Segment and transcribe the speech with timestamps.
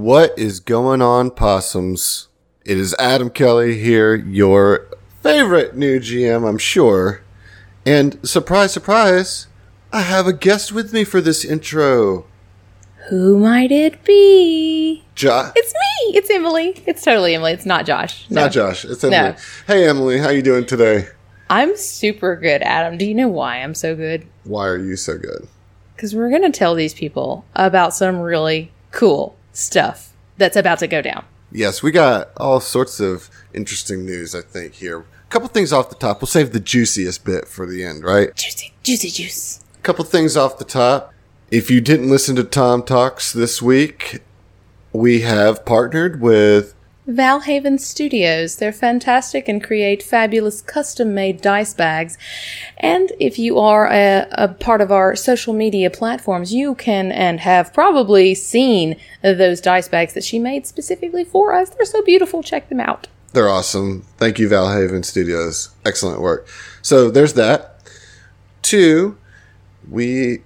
[0.00, 2.28] What is going on, possums?
[2.64, 4.88] It is Adam Kelly here, your
[5.22, 7.20] favorite new GM, I'm sure.
[7.84, 9.46] And surprise, surprise,
[9.92, 12.24] I have a guest with me for this intro.
[13.10, 15.04] Who might it be?
[15.14, 15.52] Josh.
[15.54, 16.16] It's me.
[16.16, 16.82] It's Emily.
[16.86, 17.52] It's totally Emily.
[17.52, 18.24] It's not Josh.
[18.30, 18.44] No.
[18.44, 18.86] Not Josh.
[18.86, 19.32] It's Emily.
[19.32, 19.36] No.
[19.66, 21.08] Hey, Emily, how you doing today?
[21.50, 22.96] I'm super good, Adam.
[22.96, 24.26] Do you know why I'm so good?
[24.44, 25.46] Why are you so good?
[25.94, 30.86] Because we're going to tell these people about some really cool stuff that's about to
[30.86, 31.24] go down.
[31.52, 35.00] Yes, we got all sorts of interesting news, I think, here.
[35.00, 36.20] A couple things off the top.
[36.20, 38.34] We'll save the juiciest bit for the end, right?
[38.34, 39.64] Juicy, juicy juice.
[39.78, 41.12] A couple things off the top.
[41.50, 44.22] If you didn't listen to Tom Talks this week,
[44.92, 46.74] we have partnered with
[47.10, 48.56] Valhaven Studios.
[48.56, 52.16] They're fantastic and create fabulous custom made dice bags.
[52.78, 57.40] And if you are a, a part of our social media platforms, you can and
[57.40, 61.70] have probably seen those dice bags that she made specifically for us.
[61.70, 62.42] They're so beautiful.
[62.42, 63.08] Check them out.
[63.32, 64.02] They're awesome.
[64.16, 65.70] Thank you, Valhaven Studios.
[65.84, 66.48] Excellent work.
[66.82, 67.76] So there's that.
[68.62, 69.16] Two,
[69.88, 70.42] we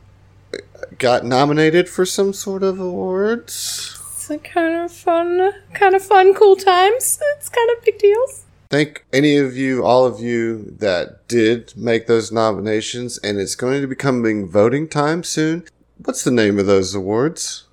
[0.99, 3.94] got nominated for some sort of awards.
[4.25, 7.21] It's a kind of fun, kind of fun, cool times.
[7.37, 8.47] It's kind of big deals.
[8.71, 13.83] Thank any of you, all of you that did make those nominations, and it's going
[13.83, 15.65] to be coming voting time soon.
[16.03, 17.65] What's the name of those awards?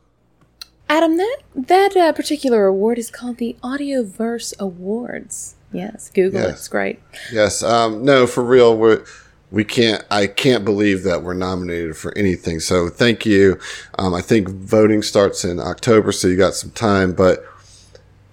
[0.90, 5.56] Adam, that that uh, particular award is called the Audioverse Awards.
[5.72, 6.48] Yes, Google it.
[6.48, 6.52] Yes.
[6.58, 7.00] It's great.
[7.32, 9.06] Yes, um, no, for real, we're,
[9.52, 12.60] we can't, I can't believe that we're nominated for anything.
[12.60, 13.60] So thank you.
[14.00, 17.46] Um, I think voting starts in October, so you got some time, but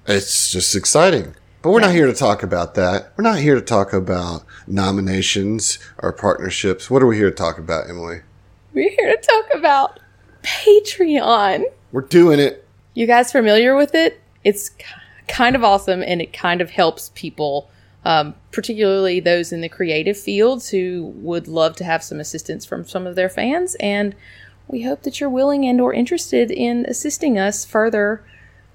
[0.06, 1.34] it's just exciting.
[1.60, 3.12] But we're not here to talk about that.
[3.16, 6.88] We're not here to talk about nominations or partnerships.
[6.88, 8.20] What are we here to talk about, Emily?
[8.72, 9.98] We're here to talk about
[10.42, 11.64] Patreon.
[11.90, 12.64] We're doing it.
[12.94, 14.20] You guys familiar with it?
[14.44, 14.70] It's
[15.26, 17.68] kind of awesome and it kind of helps people,
[18.08, 22.88] um, particularly those in the creative fields who would love to have some assistance from
[22.88, 23.76] some of their fans.
[23.80, 24.16] And
[24.66, 28.24] we hope that you're willing and or interested in assisting us further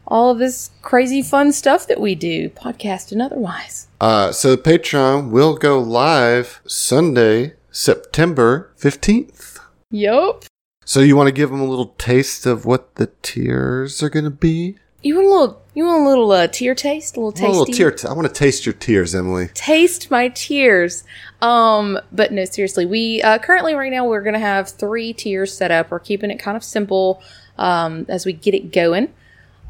[0.07, 3.87] all of this crazy fun stuff that we do, podcast and otherwise.
[3.99, 9.57] Uh, so Patreon will go live Sunday, September 15th.
[9.89, 10.45] Yup.
[10.85, 14.25] So you want to give them a little taste of what the tiers are going
[14.25, 14.77] to be?
[15.03, 17.17] You want a little you want a little uh, tear taste?
[17.17, 17.47] A little A tasty?
[17.59, 17.91] little tear.
[17.91, 19.49] T- I want to taste your tears, Emily.
[19.53, 21.03] taste my tears.
[21.41, 25.71] Um, but no, seriously, we uh, currently right now we're gonna have three tiers set
[25.71, 25.91] up.
[25.91, 27.21] We're keeping it kind of simple
[27.57, 29.13] um, as we get it going.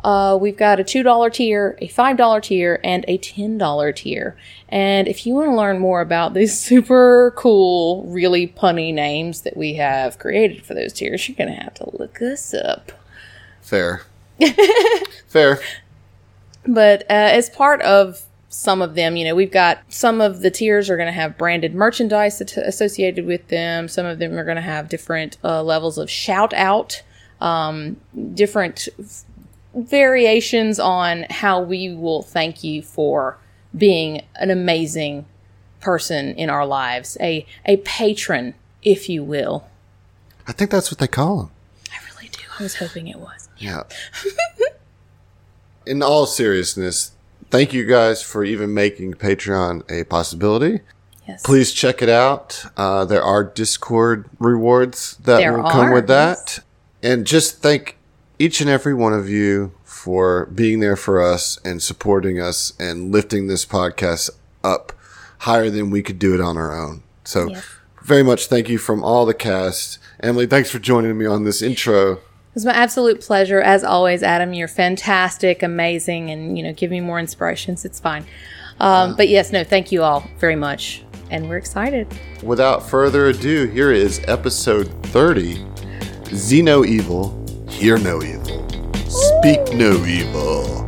[0.03, 3.91] Uh, we've got a two dollar tier, a five dollar tier, and a ten dollar
[3.94, 4.35] tier.
[4.69, 9.55] And if you want to learn more about these super cool, really punny names that
[9.57, 12.91] we have created for those tiers, you're gonna have to look us up.
[13.61, 14.01] Fair.
[15.27, 15.59] Fair.
[16.66, 20.51] But uh, as part of some of them, you know, we've got some of the
[20.51, 23.88] tiers are going to have branded merchandise at- associated with them.
[23.88, 27.01] Some of them are going to have different uh, levels of shout out,
[27.41, 27.97] um,
[28.33, 29.23] different f-
[29.75, 33.38] variations on how we will thank you for
[33.75, 35.25] being an amazing
[35.79, 39.67] person in our lives, a a patron, if you will.
[40.47, 41.51] I think that's what they call them.
[41.91, 42.44] I really do.
[42.59, 43.43] I was hoping it was.
[43.63, 43.84] Yeah.
[45.85, 47.12] In all seriousness,
[47.50, 50.79] thank you guys for even making Patreon a possibility.
[51.28, 51.41] Yes.
[51.44, 52.66] Please check it out.
[52.75, 56.59] Uh, there are Discord rewards that There will come are, with that.
[57.01, 57.97] And just thank
[58.40, 63.12] each and every one of you for being there for us and supporting us and
[63.12, 64.30] lifting this podcast
[64.63, 64.91] up
[65.40, 67.03] higher than we could do it on our own.
[67.24, 67.63] So, Yes.
[68.01, 70.00] very much thank you from all the cast.
[70.22, 72.19] Emily, thanks for joining me on this intro.
[72.56, 74.53] It's my absolute pleasure, as always, Adam.
[74.53, 77.84] You're fantastic, amazing, and you know, give me more inspirations.
[77.84, 78.25] It's fine.
[78.80, 82.08] Um, but yes, no, thank you all very much, and we're excited.
[82.44, 85.66] Without further ado, here is episode 30
[86.34, 87.30] See no evil,
[87.69, 88.68] hear no evil,
[89.08, 90.83] speak no evil.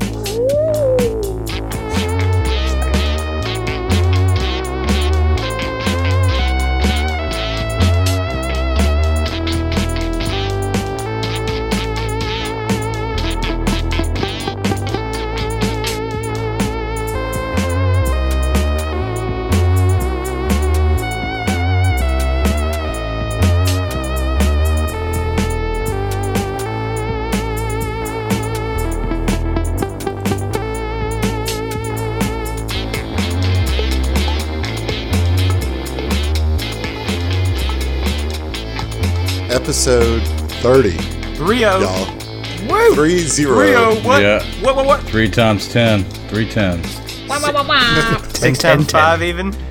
[39.66, 40.22] Episode
[40.62, 40.92] 30.
[41.38, 41.80] Three O.
[41.80, 42.68] Y'all.
[42.70, 42.94] Woo!
[42.94, 43.56] Three zero.
[43.56, 44.22] Three oh what?
[44.22, 44.44] Yeah.
[44.64, 45.02] What what what?
[45.02, 46.04] Three times ten.
[46.30, 46.88] Three tens.
[46.88, 47.40] Six
[48.38, 48.86] ten, times ten.
[48.86, 49.52] five even.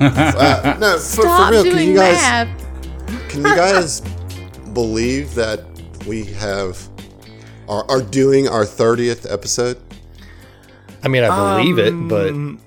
[0.00, 3.30] Uh, no, for, for Stop real, can doing you guys math.
[3.30, 4.00] can you guys
[4.74, 5.60] believe that
[6.08, 6.76] we have
[7.68, 9.80] are, are doing our thirtieth episode?
[11.04, 12.60] I mean, I believe it, but Um,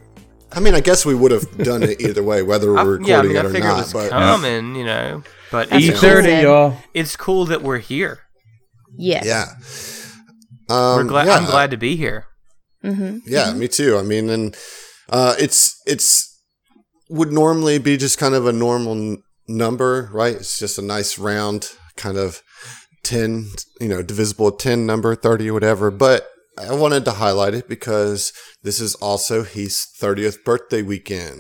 [0.52, 3.08] I mean, I guess we would have done it either way, whether I, we're recording
[3.08, 3.78] yeah, I mean, I it or figured it not.
[3.78, 5.24] was But coming, you know.
[5.52, 6.78] But E it's, what thirty, y'all.
[6.94, 8.20] it's cool that we're here.
[8.98, 9.26] Yes.
[9.26, 9.46] yeah,
[10.76, 11.28] um, We're glad.
[11.28, 12.26] yeah, I'm glad to be here.
[12.84, 13.20] Mm-hmm.
[13.26, 13.98] Yeah, me too.
[13.98, 14.56] I mean, and
[15.10, 16.26] uh, it's it's
[17.10, 20.36] would normally be just kind of a normal n- number, right?
[20.36, 22.42] It's just a nice round kind of
[23.04, 23.50] ten,
[23.80, 25.92] you know, divisible ten number, thirty or whatever.
[25.92, 26.28] But
[26.60, 28.34] I wanted to highlight it because
[28.64, 31.40] this is also his thirtieth birthday weekend.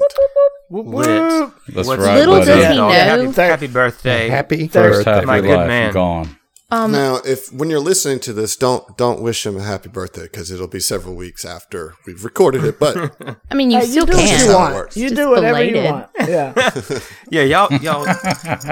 [0.71, 1.51] Lit.
[1.69, 2.45] That's What's- right, Little buddy.
[2.45, 2.89] does he know.
[2.89, 4.29] Happy, happy birthday.
[4.29, 5.11] happy First birthday.
[5.11, 5.93] half My of your good life man.
[5.93, 6.35] gone.
[6.71, 10.23] Um, now, if when you're listening to this, don't don't wish him a happy birthday
[10.23, 12.79] because it'll be several weeks after we've recorded it.
[12.79, 12.95] But
[13.51, 14.73] I mean, you Hey, still do what you how can.
[14.75, 14.95] want.
[14.95, 16.07] You do whatever you want.
[16.19, 16.53] Yeah.
[17.31, 18.05] Yeah, y'all, y'all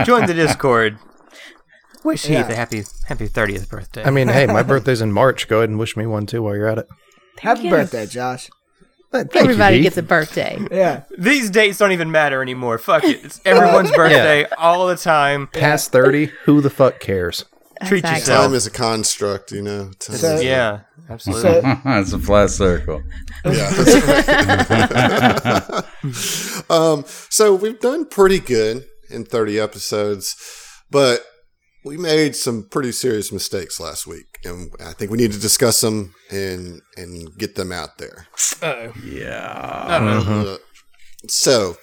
[0.06, 1.00] join the Discord.
[2.04, 2.52] Wish Heath Yeah.
[2.52, 4.04] a happy, happy thirtieth birthday.
[4.04, 5.48] I mean, hey, my birthday's in March.
[5.48, 6.88] Go ahead and wish me one too while you're at it.
[7.40, 7.72] Happy Yes.
[7.72, 8.50] birthday, Josh.
[9.12, 9.84] Thank Everybody Heath.
[9.84, 10.60] gets a birthday.
[10.70, 11.04] Yeah.
[11.18, 12.78] these dates don't even matter anymore.
[12.78, 15.48] Fuck it, it's everyone's birthday all the time.
[15.48, 16.26] past thirty.
[16.46, 17.46] Who the fuck cares?
[17.86, 18.20] Treat Exactly.
[18.22, 18.46] yourself.
[18.48, 19.92] time is a construct, you know.
[20.00, 20.80] Time So- is- Yeah,
[21.10, 21.62] absolutely.
[21.62, 23.04] So, it's a flat circle.
[23.46, 23.70] Yeah.
[23.72, 26.72] that's right.
[26.72, 30.36] um, so we've done pretty good in 30 episodes,
[30.90, 31.22] but
[31.88, 35.82] we made some pretty serious mistakes last week, and I think we need to discuss
[35.82, 38.28] them and and get them out there.
[39.04, 39.86] Yeah.
[39.88, 40.58] Uh,
[41.28, 41.76] so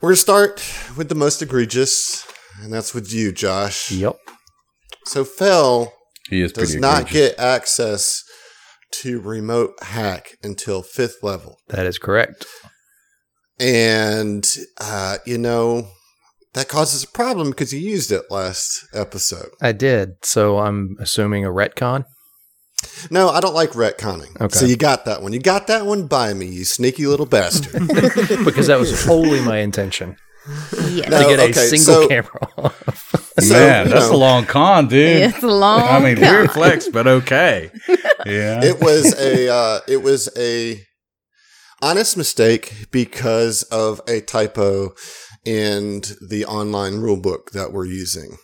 [0.00, 0.62] we're gonna start
[0.96, 2.26] with the most egregious,
[2.62, 3.90] and that's with you, Josh.
[3.90, 4.16] Yep.
[5.06, 5.92] So Fell
[6.28, 7.30] He is does pretty not egregious.
[7.36, 8.24] get access
[8.92, 11.58] to remote hack until fifth level.
[11.68, 12.44] That is correct.
[13.58, 14.46] And,
[14.80, 15.88] uh, you know,
[16.54, 19.50] that causes a problem because you used it last episode.
[19.60, 20.14] I did.
[20.22, 22.04] So I'm assuming a retcon.
[23.10, 24.40] No, I don't like retconning.
[24.40, 24.56] Okay.
[24.56, 25.32] So you got that one.
[25.32, 27.86] You got that one by me, you sneaky little bastard.
[28.44, 30.16] because that was wholly my intention
[30.72, 31.08] Yes.
[31.10, 32.72] No, to get a single so- camera.
[33.38, 35.16] So, Man, that's know, a long con, dude.
[35.22, 35.80] It's a long.
[35.80, 36.24] I mean, con.
[36.30, 37.70] weird flex, but okay.
[38.26, 38.62] Yeah.
[38.62, 40.78] it was a uh, it was a
[41.80, 44.90] honest mistake because of a typo
[45.44, 48.36] in the online rulebook that we're using.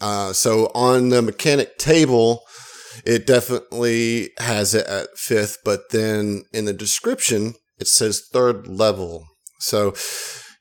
[0.00, 2.42] Uh, so on the mechanic table,
[3.04, 9.26] it definitely has it at fifth, but then in the description it says third level.
[9.60, 9.94] So.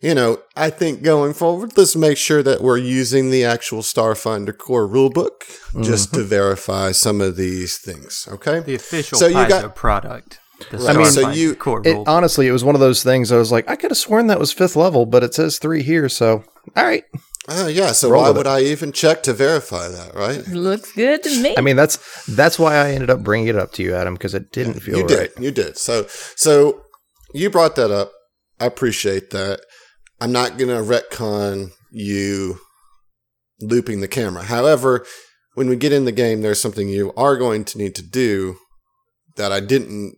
[0.02, 4.58] You know, I think going forward, let's make sure that we're using the actual Starfinder
[4.58, 8.26] core rulebook just to verify some of these things.
[8.32, 8.62] Okay.
[8.62, 10.40] the official So you got- product.
[10.72, 13.32] The I mean, so you- core It, honestly, it was one of those things.
[13.32, 15.84] I was like, I could have sworn that was fifth level, but it says three
[15.84, 16.10] here.
[16.10, 16.44] So,
[16.76, 17.04] all right.
[17.52, 20.46] Oh yeah, so Roll why with would I even check to verify that, right?
[20.50, 21.56] Looks good to me.
[21.58, 21.98] I mean, that's
[22.28, 25.02] that's why I ended up bringing it up to you, Adam, because it didn't feel
[25.02, 25.10] right.
[25.10, 25.36] you right.
[25.36, 25.78] did, you did.
[25.78, 26.84] So, so
[27.34, 28.12] you brought that up.
[28.60, 29.62] I appreciate that.
[30.22, 32.60] I'm not gonna retcon you
[33.62, 34.44] looping the camera.
[34.44, 35.06] However,
[35.56, 38.58] when we get in the game, there's something you are going to need to do
[39.38, 40.16] that I didn't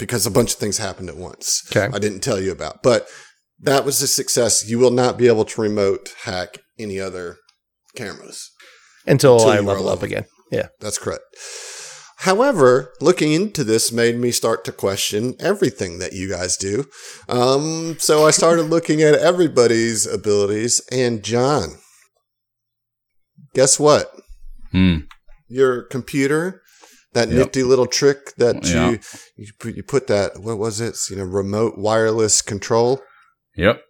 [0.00, 1.62] because a bunch of things happened at once.
[1.70, 1.94] Okay.
[1.94, 3.06] I didn't tell you about, but
[3.60, 4.68] that was a success.
[4.68, 7.36] You will not be able to remote hack any other
[7.94, 8.50] cameras.
[9.06, 10.24] Until Until I you were level up again.
[10.50, 10.68] Yeah.
[10.80, 11.22] That's correct.
[12.18, 16.84] However, looking into this made me start to question everything that you guys do.
[17.30, 21.78] Um, so I started looking at everybody's abilities, and John,
[23.54, 24.12] guess what?
[24.70, 24.98] Hmm.
[25.48, 26.60] Your computer,
[27.12, 27.36] that Yep.
[27.36, 28.90] nifty little trick that Yeah.
[28.90, 28.98] you
[29.36, 30.96] you put, you put that what was it?
[31.10, 33.02] You know, remote wireless control.
[33.56, 33.82] Yep.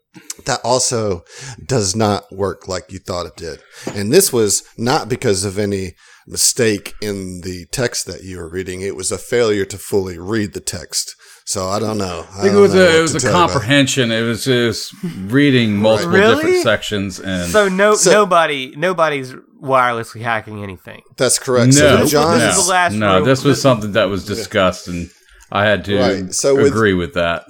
[0.45, 1.23] that also
[1.65, 3.61] does not work like you thought it did.
[3.95, 5.95] And this was not because of any
[6.27, 8.81] mistake in the text that you were reading.
[8.81, 11.15] It was a failure to fully read the text.
[11.45, 12.27] So I don't know.
[12.37, 14.13] I think it was a it was a tell you about comprehension.
[14.13, 16.37] It was just reading multiple Really?
[16.37, 21.03] different sections and so no, So- nobody, nobody's wirelessly hacking anything.
[21.17, 21.75] That's correct.
[21.75, 23.25] no, so John, this is the last no, room.
[23.25, 25.11] this was something that was discussed, and
[25.51, 26.35] I had to Right.
[26.35, 27.45] So agree with that.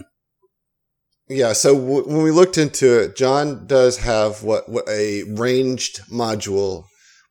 [1.29, 6.01] Yeah, so w- when we looked into it, John does have what, what a ranged
[6.11, 6.85] module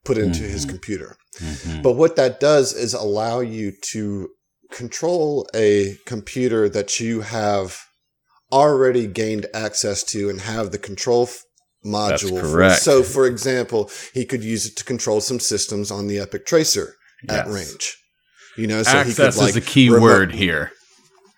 [0.06, 1.18] put into his computer.
[1.42, 1.84] Mhm.
[1.84, 4.30] But what that does is allow you to
[4.72, 7.80] control a computer that you have
[8.52, 11.42] already gained access to and have the control f-
[11.86, 12.42] module.
[12.42, 12.42] for.
[12.42, 12.82] correct.
[12.82, 16.96] So, for example, he could use it to control some systems on the Epic Tracer
[17.28, 17.56] at Yes.
[17.56, 17.98] range.
[18.58, 20.72] You know, so he Access could like is a key remote- word here.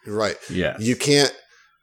[0.08, 0.38] Right.
[0.50, 0.78] Yeah.
[0.80, 1.34] You can't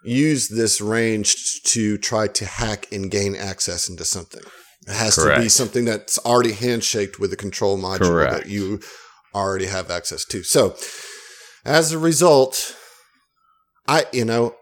[0.05, 4.43] use this range to try to hack and gain access into something.
[4.87, 8.33] It has to be something that's already handshaked with the control module Correct.
[8.33, 8.81] that you
[9.35, 10.43] already have access to.
[10.43, 10.75] So,
[11.69, 12.75] as a result,
[13.87, 14.55] I, you know,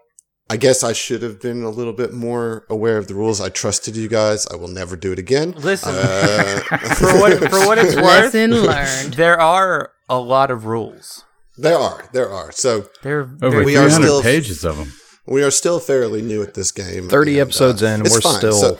[0.49, 3.41] I guess I should have been a little bit more aware of the rules.
[3.41, 4.47] I trusted you guys.
[4.47, 5.51] I will never do it again.
[5.51, 6.59] Listen, Uh,
[6.95, 9.13] for what for what it's worth, Lesson learned.
[9.15, 11.25] there are a lot of rules.
[11.57, 12.51] there are, there are.
[12.51, 14.93] So They're Over very- We are 300 still- pages of them.
[15.25, 17.09] we are still fairly new at this game.
[17.09, 18.37] 30 and, uh, episodes in, it's we're fine.
[18.37, 18.79] still So-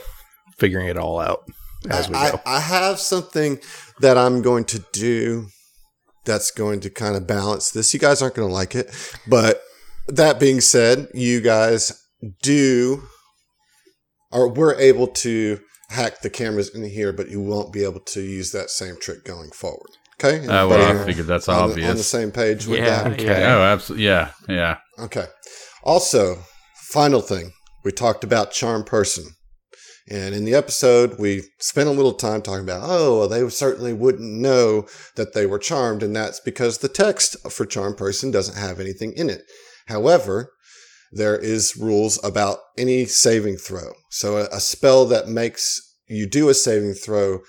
[0.58, 1.40] figuring it all out
[1.90, 2.40] as we I, go.
[2.46, 3.60] I have something
[4.00, 5.48] that I'm going to do
[6.28, 7.92] that's going to kind of balance this.
[7.92, 8.94] You guys aren't going to like it,
[9.26, 9.62] but
[10.06, 12.00] that being said, you guys
[12.42, 13.02] do
[14.30, 15.58] or we're able to
[15.90, 19.24] hack the cameras in here, but you won't be able to use that same trick
[19.24, 19.90] going forward.
[20.22, 20.46] Okay?
[20.46, 21.90] Oh, well, I figured that's on the- obvious.
[21.90, 23.20] on the same page with yeah, that.
[23.20, 23.56] yeah.
[23.56, 24.04] Oh, absolutely.
[24.06, 24.78] Yeah, yeah.
[24.98, 25.26] Okay.
[25.82, 26.38] Also,
[26.90, 27.52] final thing,
[27.84, 29.24] we talked about charm person.
[30.10, 33.92] And in the episode, we spent a little time talking about, oh, well, they certainly
[33.92, 34.86] wouldn't know
[35.16, 39.12] that they were charmed, and that's because the text for charm person doesn't have anything
[39.12, 39.42] in it.
[39.86, 40.50] However,
[41.12, 43.92] there is rules about any saving throw.
[44.10, 47.40] So a, a spell that makes you do a saving throw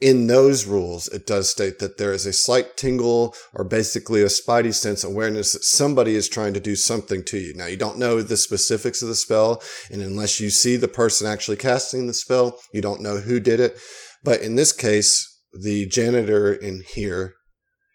[0.00, 4.26] in those rules, it does state that there is a slight tingle or basically a
[4.26, 7.52] spidey sense awareness that somebody is trying to do something to you.
[7.54, 11.26] Now, you don't know the specifics of the spell, and unless you see the person
[11.26, 13.76] actually casting the spell, you don't know who did it.
[14.22, 17.34] But in this case, the janitor in here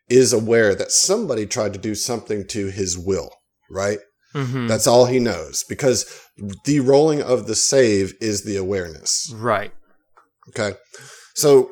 [0.09, 3.31] is aware that somebody tried to do something to his will,
[3.71, 3.99] right?
[4.35, 4.67] Mhm.
[4.67, 6.05] That's all he knows because
[6.65, 9.31] the rolling of the save is the awareness.
[9.35, 9.71] right.
[10.49, 10.75] Okay.
[11.35, 11.71] So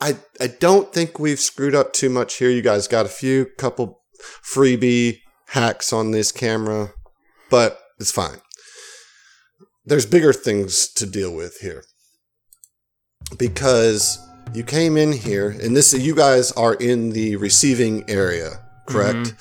[0.00, 2.50] I I don't think we've screwed up too much here.
[2.50, 4.02] You guys got a few couple
[4.42, 6.92] freebie hacks on this camera,
[7.50, 8.40] but it's fine.
[9.84, 11.84] There's bigger things to deal with here.
[13.38, 14.18] Because
[14.54, 19.34] you came in here and this you guys are in the receiving area, correct?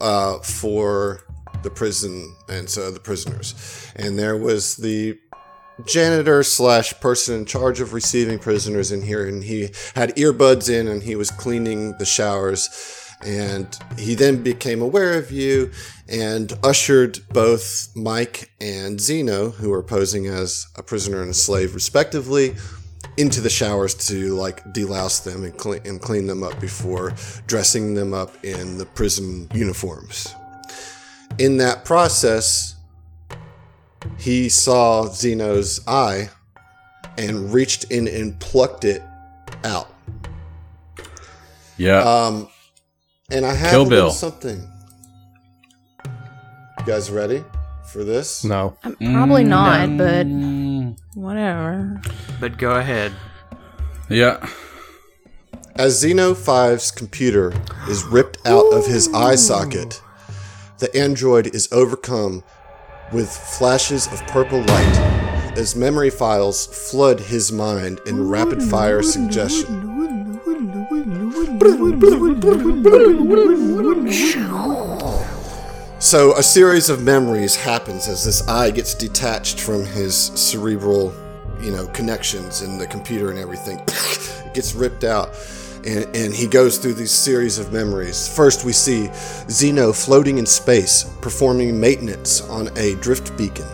[0.00, 1.22] Uh for
[1.62, 3.54] the prison and so the prisoners.
[3.96, 5.18] And there was the
[5.86, 10.88] janitor slash person in charge of receiving prisoners in here and he had earbuds in
[10.88, 12.68] and he was cleaning the showers
[13.24, 15.70] and he then became aware of you
[16.08, 21.74] and ushered both Mike and Zeno, who were posing as a prisoner and a slave
[21.74, 22.54] respectively,
[23.16, 27.12] into the showers to like delouse them and clean, and clean them up before
[27.46, 30.34] dressing them up in the prison uniforms.
[31.38, 32.76] In that process,
[34.18, 36.30] he saw Zeno's eye
[37.16, 39.02] and reached in and plucked it
[39.64, 39.92] out.
[41.76, 41.98] Yeah.
[42.00, 42.48] Um,
[43.30, 44.10] and I have Kill a Bill.
[44.10, 44.66] something.
[46.04, 47.44] You guys ready
[47.92, 48.44] for this?
[48.44, 48.76] no.
[48.84, 52.00] I'm Probably not, but Mm, whatever.
[52.40, 53.12] But go ahead.
[54.08, 54.46] yeah.
[55.76, 57.52] As Xeno 5's computer
[57.88, 60.02] is ripped out of his eye socket,
[60.78, 62.42] the android is overcome
[63.12, 65.18] with flashes of purple light
[65.56, 69.88] as memory files flood his mind in rapid fire suggestion.
[76.00, 81.12] So a series of memories happens as this eye gets detached from his cerebral,
[81.60, 83.80] you know, connections and the computer and everything.
[83.88, 85.34] it gets ripped out.
[85.86, 88.28] And, and he goes through these series of memories.
[88.28, 89.10] First, we see
[89.48, 93.66] Zeno floating in space, performing maintenance on a drift beacon.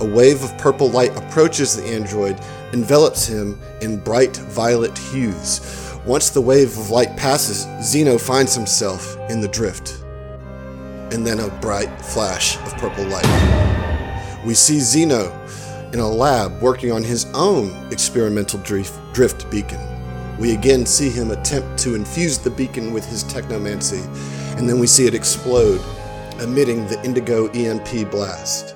[0.00, 2.40] A wave of purple light approaches the android,
[2.72, 5.60] envelops him in bright violet hues.
[6.06, 10.00] Once the wave of light passes, Zeno finds himself in the drift
[11.12, 13.26] and then a bright flash of purple light.
[14.44, 15.36] We see Zeno
[15.92, 19.89] in a lab working on his own experimental drift, drift beacon.
[20.40, 24.02] We again see him attempt to infuse the beacon with his technomancy,
[24.58, 25.82] and then we see it explode,
[26.40, 28.74] emitting the indigo EMP blast.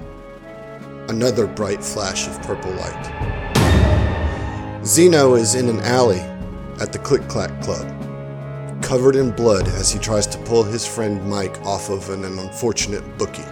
[1.09, 3.11] Another bright flash of purple light.
[4.85, 6.21] Zeno is in an alley
[6.81, 7.91] at the Click Clack Club
[8.85, 13.03] covered in blood as he tries to pull his friend Mike off of an, unfortunate
[13.17, 13.43] bookie.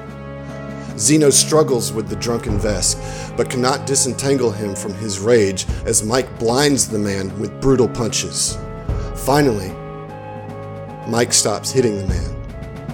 [0.99, 2.97] Zeno struggles with the drunken Vesk,
[3.37, 8.59] but cannot disentangle him from his rage as Mike blinds the man with brutal punches.
[9.17, 9.71] Finally,
[11.09, 12.37] Mike stops hitting the man,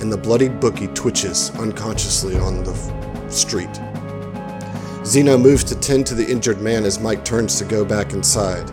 [0.00, 3.68] and the bloodied bookie twitches unconsciously on the f- street.
[5.04, 8.70] Zeno moves to tend to the injured man as Mike turns to go back inside.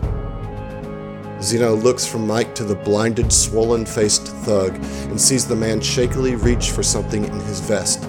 [1.42, 4.74] Zeno looks from Mike to the blinded, swollen faced thug
[5.08, 8.08] and sees the man shakily reach for something in his vest.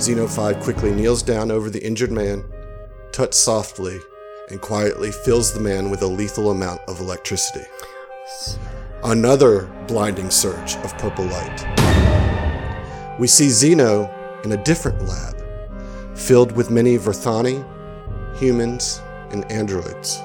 [0.00, 2.42] Zeno 5 quickly kneels down over the injured man,
[3.12, 3.98] touches softly,
[4.48, 7.66] and quietly fills the man with a lethal amount of electricity.
[9.04, 13.18] Another blinding surge of purple light.
[13.18, 14.10] We see Xeno
[14.42, 15.36] in a different lab,
[16.16, 17.62] filled with many Verthani,
[18.38, 19.02] humans,
[19.32, 20.18] and androids.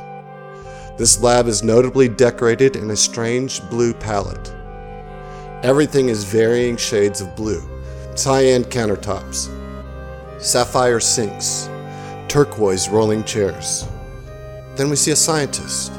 [0.97, 4.55] This lab is notably decorated in a strange blue palette.
[5.63, 7.61] Everything is varying shades of blue
[8.15, 9.49] cyan countertops,
[10.39, 11.69] sapphire sinks,
[12.27, 13.87] turquoise rolling chairs.
[14.75, 15.91] Then we see a scientist,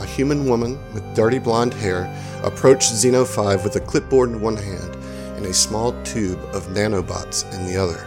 [0.00, 4.56] a human woman with dirty blonde hair, approach Xeno 5 with a clipboard in one
[4.56, 4.96] hand
[5.36, 8.06] and a small tube of nanobots in the other.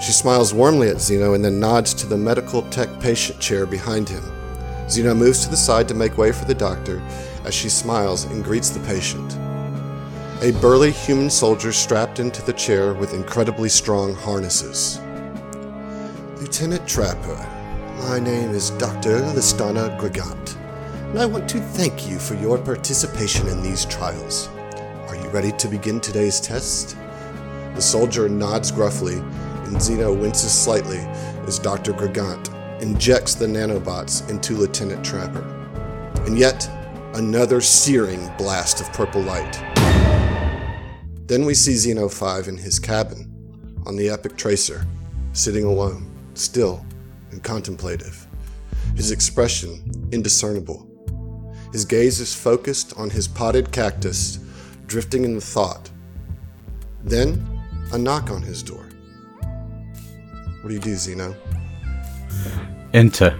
[0.00, 4.08] She smiles warmly at Zeno and then nods to the medical tech patient chair behind
[4.08, 4.22] him.
[4.88, 7.02] Zeno moves to the side to make way for the doctor
[7.44, 9.36] as she smiles and greets the patient.
[10.40, 15.00] A burly human soldier strapped into the chair with incredibly strong harnesses.
[16.36, 17.34] Lieutenant Trapper,
[18.02, 19.18] my name is Dr.
[19.34, 20.56] Listana Gregant,
[21.10, 24.48] and I want to thank you for your participation in these trials.
[25.08, 26.96] Are you ready to begin today's test?
[27.74, 29.16] The soldier nods gruffly,
[29.64, 31.00] and Zeno winces slightly
[31.48, 31.92] as Dr.
[31.92, 32.48] Gregant
[32.80, 35.42] injects the nanobots into Lieutenant Trapper.
[36.26, 36.70] And yet,
[37.14, 39.67] another searing blast of purple light.
[41.28, 43.30] Then we see Xeno 5 in his cabin,
[43.84, 44.86] on the Epic Tracer,
[45.34, 46.84] sitting alone, still
[47.30, 48.26] and contemplative.
[48.96, 50.86] His expression indiscernible.
[51.70, 54.38] His gaze is focused on his potted cactus,
[54.86, 55.90] drifting in thought.
[57.04, 57.46] Then,
[57.92, 58.88] a knock on his door.
[60.62, 61.36] What do you do, Zeno?
[62.94, 63.38] Enter.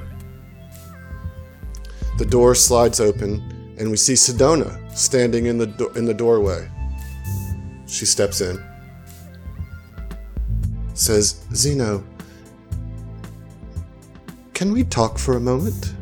[2.18, 6.68] The door slides open, and we see Sedona standing in the do- in the doorway.
[7.88, 8.62] She steps in.
[10.94, 12.04] Says, "Zeno,
[14.54, 15.94] can we talk for a moment?"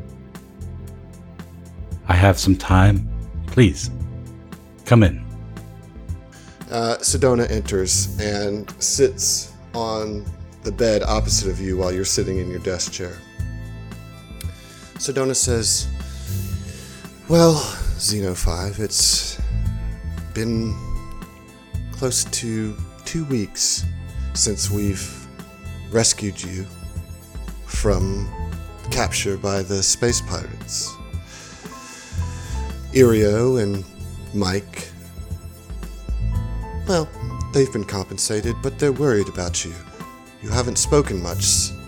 [2.09, 3.09] I have some time.
[3.47, 3.91] Please,
[4.85, 5.25] come in.
[6.71, 10.25] Uh, Sedona enters and sits on
[10.63, 13.17] the bed opposite of you while you're sitting in your desk chair.
[14.95, 15.87] Sedona says,
[17.29, 17.55] Well,
[17.99, 19.41] Xeno 5, it's
[20.35, 20.75] been
[21.99, 23.85] close to two weeks
[24.35, 25.27] since we've
[25.91, 26.65] rescued you
[27.67, 28.29] from
[28.91, 30.95] capture by the space pirates.
[32.93, 33.85] Irio and
[34.35, 34.89] Mike
[36.87, 37.09] well,
[37.53, 39.75] they've been compensated, but they're worried about you.
[40.41, 41.43] You haven't spoken much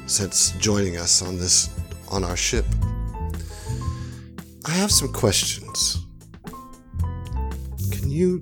[0.07, 1.71] since joining us on this
[2.09, 2.65] on our ship.
[4.65, 6.05] I have some questions.
[7.93, 8.41] Can you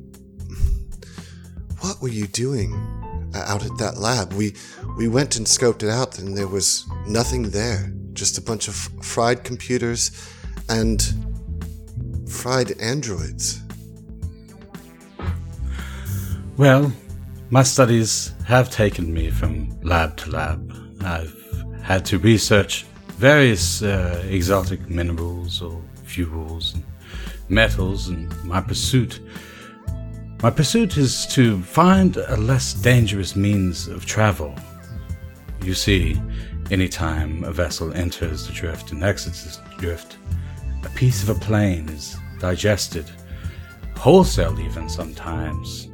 [1.86, 2.74] What were you doing
[3.32, 4.32] uh, out at that lab?
[4.32, 4.56] We
[4.96, 7.92] we went and scoped it out and there was nothing there.
[8.12, 10.10] Just a bunch of fried computers
[10.68, 11.00] and
[12.28, 13.62] fried androids.
[16.56, 16.92] Well,
[17.50, 20.60] my studies have taken me from lab to lab.
[21.02, 21.36] I've
[21.84, 26.84] had to research various uh, exotic minerals or fuels and
[27.48, 29.20] metals, and my pursuit.
[30.42, 34.54] My pursuit is to find a less dangerous means of travel.
[35.62, 36.20] You see,
[36.70, 40.18] anytime a vessel enters the drift and exits the drift,
[40.84, 43.10] a piece of a plane is digested,
[43.96, 45.88] wholesale even sometimes.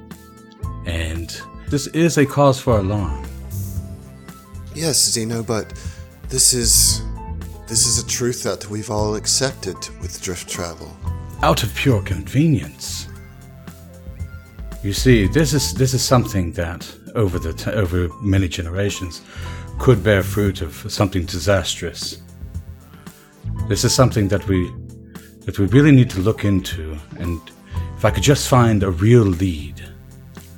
[0.87, 3.25] And this is a cause for alarm.
[4.75, 5.73] Yes, Zeno, but
[6.29, 7.03] this is
[7.69, 10.95] this is a truth that we've all accepted with drift travel.
[11.43, 13.07] Out of pure convenience.
[14.83, 19.23] You see, this is this is something that over the t- over many generations
[19.79, 22.21] could bear fruit of something disastrous.
[23.69, 24.73] This is something that we
[25.47, 27.41] that we really need to look into, and
[27.97, 29.81] if I could just find a real lead,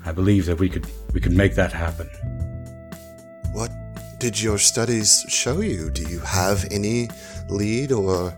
[0.07, 2.09] I believe that we could we could make that happen.
[3.53, 3.71] What
[4.19, 5.91] did your studies show you?
[5.91, 7.11] Do you have any
[7.51, 8.35] lead or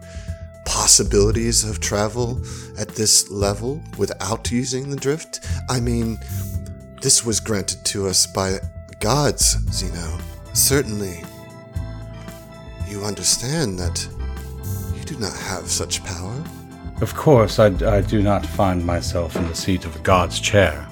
[0.86, 2.40] possibilities of travel
[2.78, 5.44] at this level without using the drift?
[5.68, 6.16] I mean,
[7.02, 8.60] this was granted to us by
[9.00, 10.16] gods, Zeno.
[10.52, 11.24] Certainly,
[12.86, 14.08] you understand that
[14.94, 16.40] you do not have such power.
[17.00, 20.86] Of course, I, I do not find myself in the seat of a god's chair.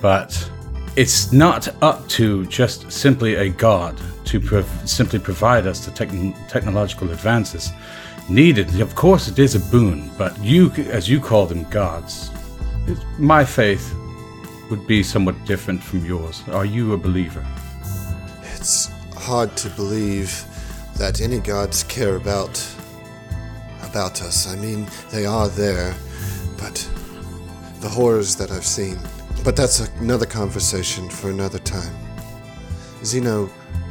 [0.00, 0.30] But
[0.94, 6.36] it's not up to just simply a god to prov- simply provide us the techn
[6.48, 7.72] technological advances.
[8.28, 8.80] Needed.
[8.80, 12.30] Of course, it is a boon, but you, as you call them, gods,
[13.18, 13.94] my faith
[14.70, 16.42] would be somewhat different from yours.
[16.48, 17.44] Are you a believer?
[18.54, 20.44] It's hard to believe
[20.96, 22.64] that any gods care about
[23.82, 24.50] about us.
[24.50, 25.94] I mean, they are there,
[26.56, 26.76] but
[27.80, 28.98] the horrors that I've seen.
[29.44, 31.94] But that's another conversation for another time.
[33.04, 33.46] Zeno,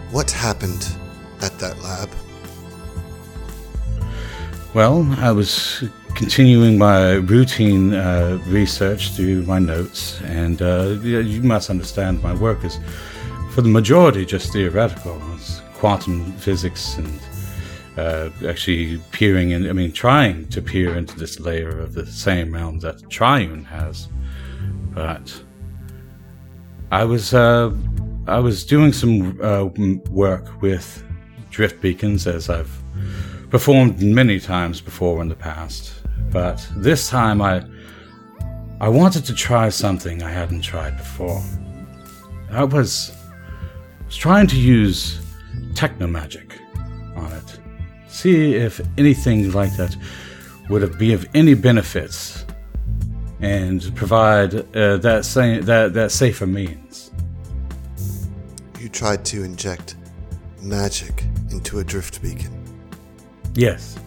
[0.09, 0.87] what happened
[1.41, 2.09] at that lab?
[4.73, 5.83] Well, I was
[6.15, 12.63] continuing my routine uh, research through my notes, and uh, you must understand my work
[12.63, 12.79] is,
[13.49, 15.21] for the majority, just theoretical.
[15.35, 17.19] It's quantum physics and
[17.97, 22.53] uh, actually peering in, I mean, trying to peer into this layer of the same
[22.53, 24.07] realm that Triune has.
[24.93, 25.43] But
[26.91, 27.75] I was, uh,
[28.25, 29.65] I was doing some uh,
[30.09, 31.03] work with
[31.49, 32.80] drift beacons as I've
[33.51, 35.93] performed many times before in the past,
[36.31, 37.63] but this time I
[38.79, 41.39] I wanted to try something I hadn't tried before.
[42.49, 43.15] I was,
[44.07, 45.21] was trying to use
[45.75, 46.57] techno magic
[47.15, 47.59] on it.
[48.07, 49.95] See if anything like that
[50.67, 52.43] would be of any benefits
[53.39, 57.11] and provide uh, that same that that safer means.
[58.79, 59.95] You tried to inject
[60.61, 62.60] magic into a drift beacon.
[63.53, 63.97] Yes.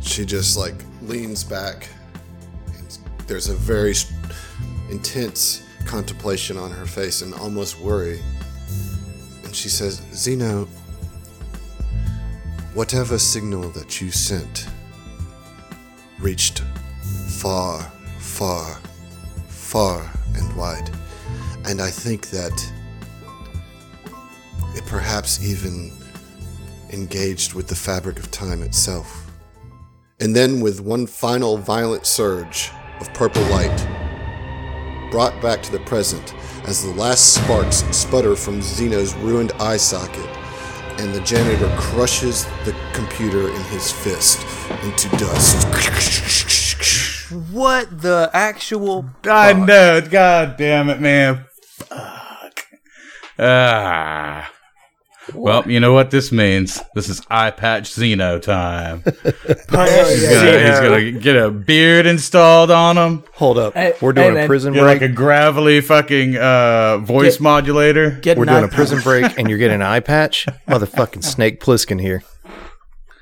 [0.00, 1.88] She just like leans back.
[3.26, 3.94] There's a very
[4.90, 8.20] intense contemplation on her face and almost worry.
[9.44, 10.66] And she says, Zeno,
[12.74, 14.66] whatever signal that you sent
[16.18, 16.62] reached
[17.28, 17.82] far,
[18.18, 18.80] far,
[19.48, 20.90] far and wide.
[21.66, 22.72] And I think that
[24.74, 25.92] it perhaps even
[26.92, 29.30] engaged with the fabric of time itself.
[30.20, 33.76] And then, with one final violent surge of purple light,
[35.10, 40.28] brought back to the present as the last sparks sputter from Zeno's ruined eye socket,
[41.00, 44.46] and the janitor crushes the computer in his fist
[44.84, 45.66] into dust.
[47.50, 49.06] What the actual?
[49.24, 50.02] I know.
[50.02, 51.46] God damn it, man.
[51.62, 52.66] Fuck.
[53.38, 54.51] Ah.
[55.34, 56.80] Well, you know what this means.
[56.94, 59.02] This is eye patch Zeno time.
[59.04, 59.14] He's
[59.72, 63.24] gonna, he's gonna get a beard installed on him.
[63.34, 63.74] Hold up.
[63.74, 64.44] Hey- We're doing hey, man.
[64.44, 65.00] a prison Get break.
[65.00, 68.10] like a gravelly fucking uh, voice Get- modulator.
[68.22, 70.46] Get We're doing a eye- prison break, and you're getting an eye patch.
[70.68, 72.22] Motherfucking Snake Plissken here.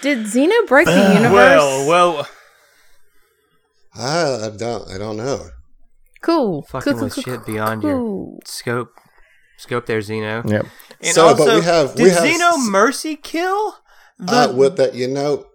[0.00, 1.32] Did Xeno break the universe?
[1.32, 2.28] Well, well,
[3.96, 4.88] I, I don't.
[4.90, 5.48] I don't know.
[6.22, 6.62] Cool.
[6.62, 8.92] fucking cool, with cool, shit cool, beyond your scope.
[9.56, 10.42] Scope there, Zeno.
[10.46, 10.66] Yep.
[11.02, 13.76] And So, but also, we have- did we have Zeno mercy kill
[14.18, 14.32] the?
[14.50, 15.46] Uh, with that, you know,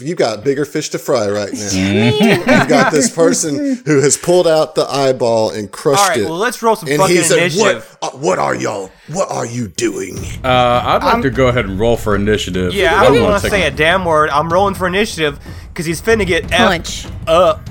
[0.00, 1.70] you got bigger fish to fry right now.
[1.72, 6.24] You've got this person who has pulled out the eyeball and crushed All right, it.
[6.24, 7.96] well, let's roll some and fucking he said, initiative.
[8.00, 8.14] "What?
[8.14, 8.90] Uh, what are y'all?
[9.08, 10.48] What are you doing?" Uh,
[10.84, 12.72] I'd like to go ahead and roll for initiative.
[12.72, 14.30] Yeah, I I don't wanna take say a damn word.
[14.30, 15.38] I'm rolling for initiative
[15.68, 17.06] because he's finna get F Punch.
[17.26, 17.68] up.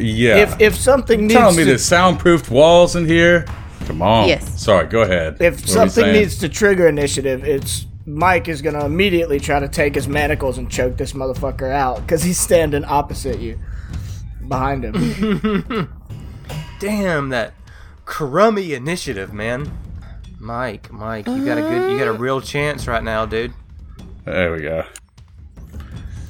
[0.00, 0.36] Yeah.
[0.36, 3.46] If if something needs telling me to, there's soundproofed walls in here.
[3.86, 4.28] Come on.
[4.28, 4.62] Yes.
[4.62, 4.86] Sorry.
[4.86, 5.40] Go ahead.
[5.40, 9.94] if What something needs to trigger initiative, it's Mike is gonna immediately try to take
[9.94, 13.58] his manacles and choke this motherfucker out because he's standing opposite you,
[14.48, 15.90] behind him.
[16.80, 17.54] Damn that
[18.04, 19.78] crummy initiative, man.
[20.38, 22.18] Mike, Mike, you got a good, you got a uh.
[22.18, 23.54] real chance right now, dude.
[24.26, 24.84] There we go.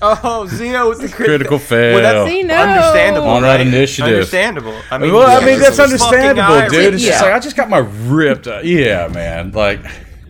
[0.04, 1.94] Oh, Zeno with the crit- Critical fail.
[1.94, 2.54] Well, that's Zeno.
[2.54, 3.28] understandable.
[3.28, 3.66] On that right?
[3.66, 4.12] initiative.
[4.14, 4.78] Understandable.
[4.90, 6.94] I mean, well, I mean that's this is understandable, fucking dude.
[6.94, 8.46] It's just like I just got my ripped.
[8.46, 9.52] Uh, yeah, man.
[9.52, 9.80] Like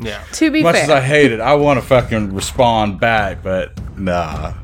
[0.00, 0.22] yeah.
[0.32, 3.72] To be much fair, as I hate it, I want to fucking respond back, but
[3.98, 4.54] nah.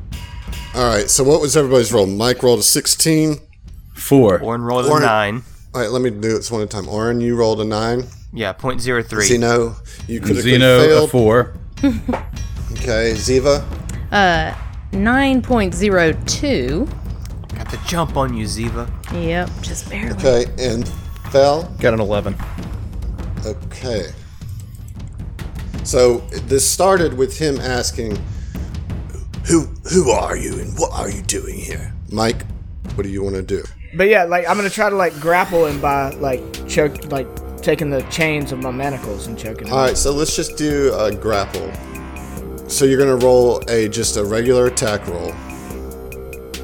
[0.75, 1.09] All right.
[1.09, 2.07] So, what was everybody's roll?
[2.07, 3.39] Mike rolled a sixteen.
[3.95, 4.41] Four.
[4.41, 5.43] Orin rolled a nine.
[5.73, 5.91] All right.
[5.91, 6.87] Let me do this one at a time.
[6.87, 8.05] Orin, you rolled a nine.
[8.33, 9.25] Yeah, point zero three.
[9.25, 9.75] Zeno,
[10.07, 11.55] you could have Zeno a four.
[12.71, 13.11] Okay.
[13.15, 13.61] Ziva,
[14.11, 14.55] uh,
[14.91, 16.87] nine point zero two.
[17.55, 18.89] Got the jump on you, Ziva.
[19.13, 20.11] Yep, just barely.
[20.13, 20.87] okay, and
[21.31, 21.63] Fel.
[21.79, 22.35] Got an 11.
[23.45, 24.07] Okay.
[25.83, 28.17] So this started with him asking,
[29.47, 32.45] "Who who are you and what are you doing here?" Mike,
[32.95, 33.63] what do you want to do?
[33.95, 37.27] but yeah, like I'm gonna try to like grapple him by like choke, like
[37.61, 39.73] taking the chains of my manacles and choking him.
[39.73, 41.71] All right, so let's just do a grapple.
[42.71, 45.33] So you're gonna roll a just a regular attack roll.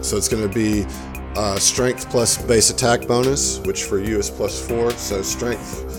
[0.02, 0.86] So it's gonna be
[1.36, 4.92] uh, strength plus base attack bonus, which for you is plus four.
[4.92, 5.98] So strength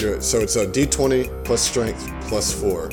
[0.00, 2.86] so it's a d20 plus strength plus 4.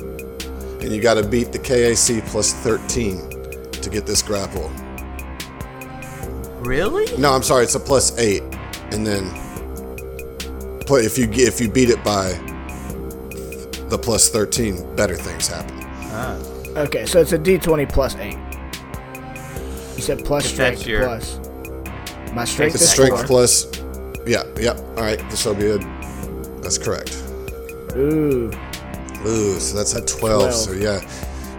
[0.82, 4.70] And you got to beat the KAC plus 13 to get this grapple.
[6.60, 7.06] Really?
[7.18, 8.44] No, I'm sorry, it's a plus 8.
[8.92, 9.32] And then
[10.90, 12.34] if you if you beat it by
[13.90, 15.77] the plus 13, better things happen.
[16.78, 18.38] Okay, so it's a D20 plus eight.
[19.96, 21.40] You said plus If strength that's your- plus.
[22.34, 23.26] My strength It's is strength four.
[23.26, 23.68] plus
[24.28, 24.72] Yeah, yeah.
[24.96, 25.78] All right, this will be a
[26.62, 27.16] That's correct.
[27.96, 28.52] Ooh.
[29.26, 30.42] Ooh, so that's at 12.
[30.42, 30.54] 12.
[30.54, 31.00] So yeah,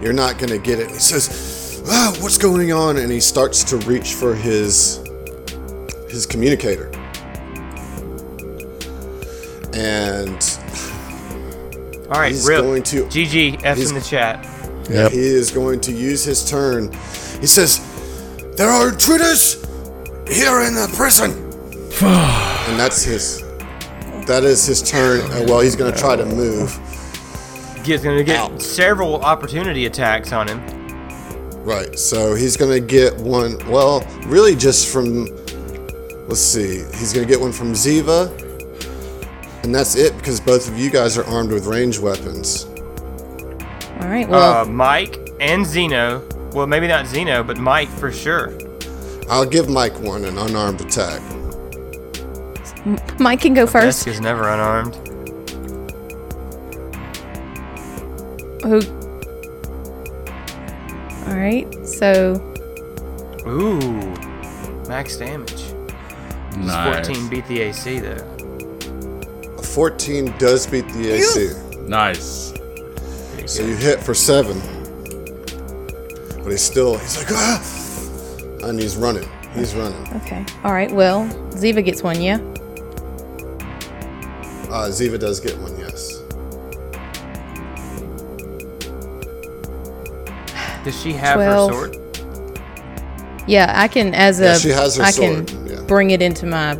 [0.00, 0.90] you're not going to get it.
[0.90, 2.98] He says, ah, what's going on?
[2.98, 5.00] And he starts to reach for his
[6.08, 6.90] his communicator.
[9.74, 10.40] And
[12.10, 12.62] All right, He's real.
[12.62, 14.46] going to- GG F in the chat.
[14.90, 15.12] Yep.
[15.12, 16.90] he is going to use his turn.
[17.40, 17.80] He says,
[18.56, 19.54] There are intruders
[20.26, 21.32] here in the prison.
[22.02, 23.42] and that's his.
[24.26, 25.20] That is his turn.
[25.32, 26.72] And well, he's going to try to move.
[27.84, 28.58] He's gonna get Ow.
[28.58, 30.60] several opportunity attacks on him.
[31.64, 31.98] Right.
[31.98, 33.58] So he's going to get one.
[33.68, 35.26] Well, really just from.
[36.28, 36.84] Let's see.
[36.98, 38.28] He's going to get one from Ziva.
[39.62, 42.64] And that's it because both of you guys are armed with ranged weapons.
[44.00, 44.28] All right.
[44.28, 46.26] Well, uh, Mike and Zeno.
[46.52, 48.56] Well, maybe not Zeno, but Mike for sure.
[49.28, 51.20] I'll give Mike one an unarmed attack.
[53.18, 54.04] Mike can go first.
[54.04, 54.94] Jessica's never unarmed.
[58.64, 58.80] Who?
[61.28, 61.66] All right.
[61.86, 62.34] So
[63.46, 63.78] Ooh,
[64.88, 65.52] max damage.
[65.52, 67.06] Does Nice.
[67.06, 68.37] 14 beat the AC though.
[69.78, 71.50] A 14 does beat the AC.
[71.82, 72.52] Nice.
[73.46, 74.58] So you hit for seven.
[76.42, 78.66] But he's still, he's like, ah!
[78.66, 79.28] And he's running.
[79.54, 80.04] He's running.
[80.16, 80.44] okay.
[80.64, 80.90] All right.
[80.90, 82.20] Well, Ziva gets one.
[82.20, 82.38] Yeah.
[84.68, 86.22] Uh, Ziva does get one, yes.
[90.82, 91.70] Does she have Twelve.
[91.70, 93.44] her sword?
[93.46, 93.72] Yeah.
[93.76, 94.44] I can as a.
[94.44, 95.82] Yeah, she has her I sword, can yeah.
[95.82, 96.74] bring it into my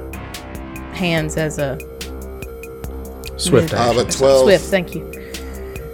[0.94, 1.78] hands as a
[3.48, 4.06] Swift action.
[4.10, 4.42] 12.
[4.42, 4.64] swift.
[4.64, 5.04] Thank you.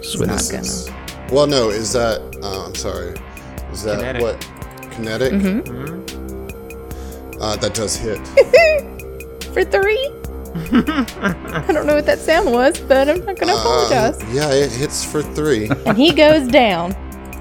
[0.03, 0.31] Swift.
[0.31, 1.31] Not gonna.
[1.33, 3.15] Well, no, is that, uh, I'm sorry.
[3.71, 4.21] Is that Kinetic.
[4.21, 4.39] what?
[4.91, 5.33] Kinetic?
[5.33, 7.41] Mm-hmm.
[7.41, 8.19] Uh, that does hit.
[9.53, 10.11] For three.
[10.55, 14.21] I don't know what that sound was, but I'm not gonna apologize.
[14.21, 15.69] Um, yeah, it hits for three.
[15.85, 16.95] and he goes down.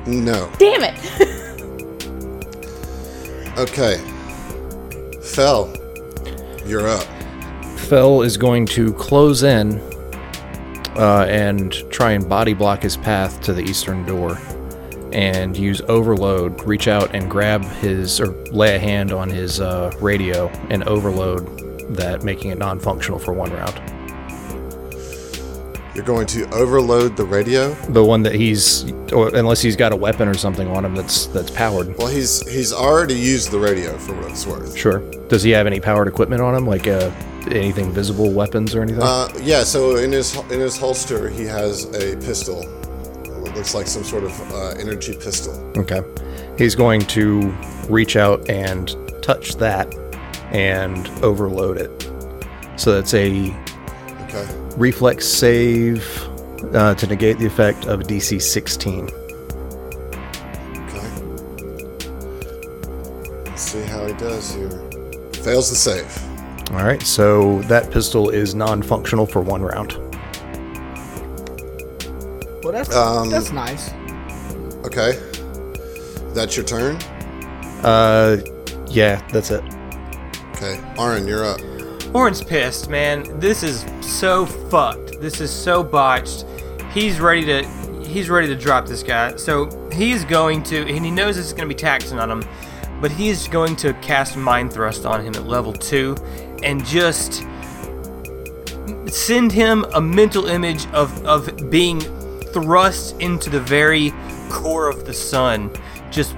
[0.05, 0.51] no.
[0.59, 0.95] Damn it!
[3.57, 3.99] Okay.
[5.23, 5.73] Fell.
[6.67, 7.05] You're up.
[7.79, 9.81] Fell is going to close in
[10.97, 14.39] uh, and try and body block his path to the eastern door
[15.13, 19.93] and use overload, reach out and grab his, or lay a hand on his uh,
[20.01, 21.47] radio and overload
[21.97, 23.81] that, making it non functional for one round.
[25.95, 27.73] You're going to overload the radio.
[27.91, 31.27] The one that he's, or unless he's got a weapon or something on him that's
[31.27, 31.97] that's powered.
[31.97, 34.77] Well, he's he's already used the radio for what it's worth.
[34.77, 34.99] Sure.
[35.29, 37.13] Does he have any powered equipment on him, like uh,
[37.49, 39.03] anything visible, weapons or anything?
[39.03, 42.63] Uh, yeah, so in his in his holster, he has a pistol.
[43.25, 45.55] It looks like some sort of uh, energy pistol.
[45.77, 46.03] Okay.
[46.59, 47.51] He's going to
[47.89, 49.93] reach out and touch that
[50.53, 52.11] and overload it.
[52.77, 53.55] So that's a
[54.25, 54.47] Okay.
[54.77, 56.05] reflex save
[56.75, 59.09] uh, to negate the effect of DC 16.
[60.89, 61.09] Okay.
[63.47, 64.71] Let's see how he does here.
[65.45, 66.13] Fails the save.
[66.71, 69.93] All right, so that pistol is non functional for one round.
[72.63, 73.91] Well, that's Um, that's nice.
[74.85, 75.19] Okay.
[76.35, 76.97] That's your turn.
[77.85, 78.39] Uh,
[78.89, 79.63] yeah, that's it.
[80.53, 80.81] Okay.
[80.99, 81.61] Orin, you're up.
[82.15, 83.25] Orin's pissed, man.
[83.39, 85.21] This is so fucked.
[85.21, 86.47] This is so botched.
[86.93, 87.65] He's ready to
[88.05, 89.37] he's ready to drop this guy.
[89.37, 92.45] So he's going to and he knows this is gonna be taxing on him,
[93.01, 96.15] but he's going to cast mind thrust on him at level two
[96.65, 97.45] and just
[99.07, 104.13] send him a mental image of, of being thrust into the very
[104.51, 105.71] core of the sun.
[106.11, 106.37] Just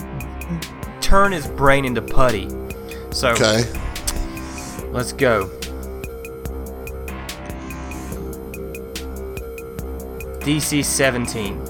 [1.00, 2.48] turn his brain into putty.
[3.10, 3.62] So Okay.
[4.90, 5.48] let's go.
[10.40, 11.62] DC 17.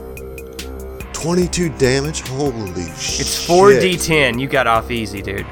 [1.12, 2.20] 22 damage.
[2.28, 2.66] Holy
[2.96, 3.20] shit.
[3.20, 4.38] It's 4d10.
[4.40, 5.46] You got off easy, dude.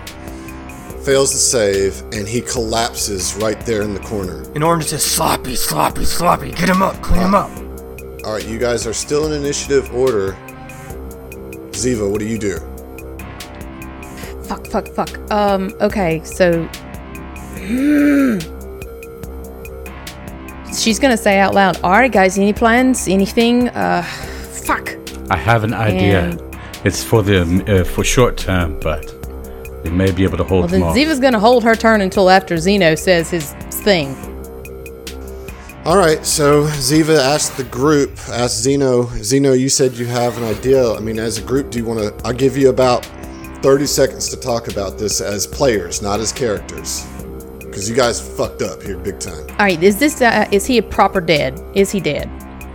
[1.04, 4.42] Fails to save, and he collapses right there in the corner.
[4.54, 6.50] And Orin says, sloppy, sloppy, sloppy.
[6.52, 7.50] Get him up, clean him up.
[8.24, 10.32] All right, you guys are still in initiative order.
[11.72, 12.56] Ziva, what do you do?
[14.44, 15.30] Fuck, fuck, fuck.
[15.30, 16.66] Um, okay, so.
[20.74, 23.08] she's gonna say out loud, "All right, guys, any plans?
[23.08, 23.68] Anything?
[23.70, 24.96] Uh, fuck."
[25.30, 26.24] I have an idea.
[26.30, 26.40] And-
[26.84, 29.10] It's for the uh, for short term, but
[29.84, 30.96] we may be able to hold Well, then off.
[30.96, 34.16] Ziva's gonna hold her turn until after Zeno says his thing.
[35.84, 39.04] All right, so Ziva asked the group, asked Zeno.
[39.22, 40.90] Zeno, you said you have an idea.
[40.94, 42.26] I mean, as a group, do you want to?
[42.26, 43.04] I'll give you about
[43.62, 47.06] 30 seconds to talk about this as players, not as characters.
[47.58, 49.46] Because you guys fucked up here big time.
[49.50, 51.60] All right, is this uh, is he a proper dead?
[51.74, 52.30] Is he dead?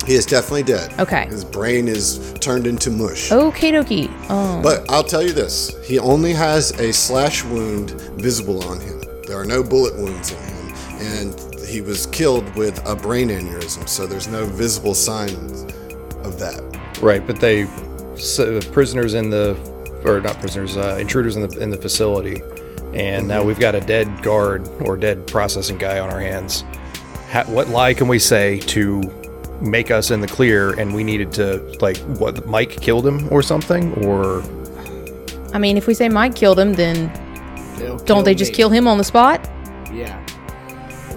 [0.10, 0.92] He is definitely dead.
[1.00, 1.28] Okay.
[1.28, 3.32] His brain is turned into mush.
[3.32, 4.10] Okay, dokie.
[4.28, 9.04] Oh, But I'll tell you this he only has a slash wound visible on him.
[9.28, 10.74] There are no bullet wounds in him.
[10.98, 15.62] And he was killed with a brain aneurysm, so there's no visible signs
[16.26, 16.60] of that.
[17.04, 17.68] Right, but they
[18.16, 19.56] so, prisoners in the
[20.04, 22.42] or not prisoners, uh, intruders in the in the facility,
[22.96, 26.64] and now we've got a dead guard or dead processing guy on our hands.
[27.30, 29.04] Ha, what lie can we say to
[29.62, 30.72] make us in the clear?
[30.80, 34.42] And we needed to like what Mike killed him or something, or
[35.54, 37.12] I mean, if we say Mike killed him, then
[37.78, 38.56] They'll don't they just me.
[38.58, 39.48] kill him on the spot?
[39.92, 40.24] Yeah.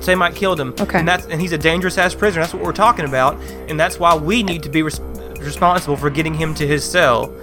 [0.00, 0.74] Say Mike killed him.
[0.80, 0.98] Okay.
[0.98, 2.42] And that's and he's a dangerous ass prisoner.
[2.42, 3.36] That's what we're talking about,
[3.68, 5.00] and that's why we need to be res-
[5.40, 7.34] responsible for getting him to his cell.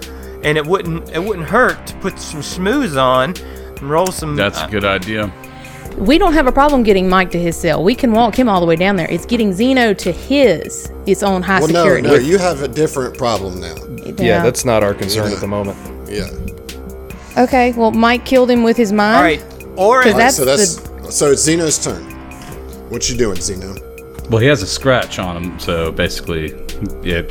[0.42, 3.34] And it wouldn't it wouldn't hurt to put some schmooze on
[3.78, 4.36] and roll some.
[4.36, 5.32] That's uh, a good idea.
[5.96, 7.82] We don't have a problem getting Mike to his cell.
[7.84, 9.10] We can walk him all the way down there.
[9.10, 12.08] It's getting Zeno to his its own high Well, no, security.
[12.08, 13.74] no, you have a different problem now.
[14.18, 15.76] yeah, that's not our concern at the moment.
[16.08, 16.26] Yeah.
[17.42, 17.72] okay.
[17.72, 19.16] Well, Mike killed him with his mind.
[19.16, 19.42] All right.
[19.76, 22.02] Or 'Cause All right, That's so that's so it's Zeno's turn.
[22.90, 23.74] What you doing, Zeno?
[24.30, 26.52] Well, he has a scratch on him, so basically
[27.02, 27.30] it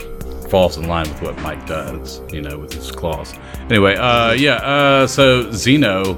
[0.49, 3.33] falls in line with what Mike does, you know, with his claws.
[3.69, 6.15] Anyway, uh, yeah, uh, so Zeno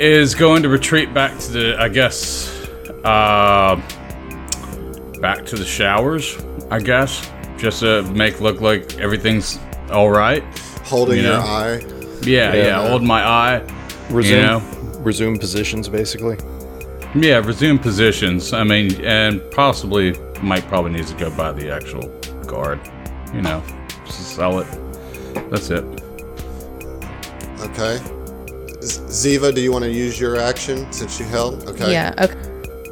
[0.00, 2.50] is going to retreat back to the, I guess,
[3.04, 3.76] uh,
[5.20, 6.36] back to the showers,
[6.70, 9.58] I guess, just to make look like everything's
[9.90, 10.42] all right.
[10.84, 11.78] Holding You your eye.
[12.22, 12.88] Yeah, yeah, Yeah.
[12.88, 13.62] hold my eye.
[14.10, 14.62] Resume You know?
[15.00, 16.36] resume positions basically.
[17.14, 18.52] Yeah, resume positions.
[18.52, 22.08] I mean, and possibly Mike probably needs to go by the actual
[22.46, 22.80] guard.
[23.32, 23.62] You know,
[24.04, 24.66] just sell it.
[25.50, 25.84] That's it.
[27.60, 27.98] Okay.
[28.84, 29.00] Z-
[29.38, 31.68] Ziva, do you want to use your action since you held?
[31.68, 31.92] Okay.
[31.92, 32.14] Yeah.
[32.24, 32.36] Okay.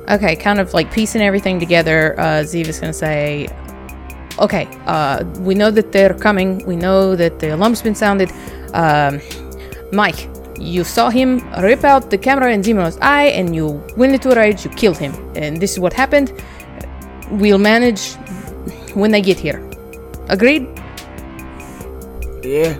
[0.09, 0.37] Okay.
[0.37, 2.19] Kind of like piecing everything together.
[2.19, 3.49] Uh, Ziva's gonna say,
[4.39, 4.67] "Okay.
[4.87, 6.65] Uh, we know that they're coming.
[6.67, 8.31] We know that the alarm's been sounded.
[8.75, 9.21] Um,
[9.93, 10.29] Mike,
[10.59, 14.37] you saw him rip out the camera in Zeno's eye, and you went into a
[14.37, 14.65] rage.
[14.65, 15.13] You killed him.
[15.37, 16.33] And this is what happened.
[17.31, 18.15] We'll manage
[18.95, 19.61] when they get here.
[20.29, 20.67] Agreed?
[22.43, 22.75] Yeah.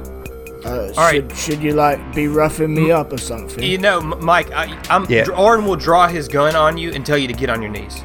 [0.65, 1.15] Uh, All right.
[1.31, 3.63] should, should you like be roughing me up or something?
[3.65, 5.27] you know, Mike, I, I'm Yeah.
[5.31, 8.05] Orin will draw his gun on you and tell you to get on your knees.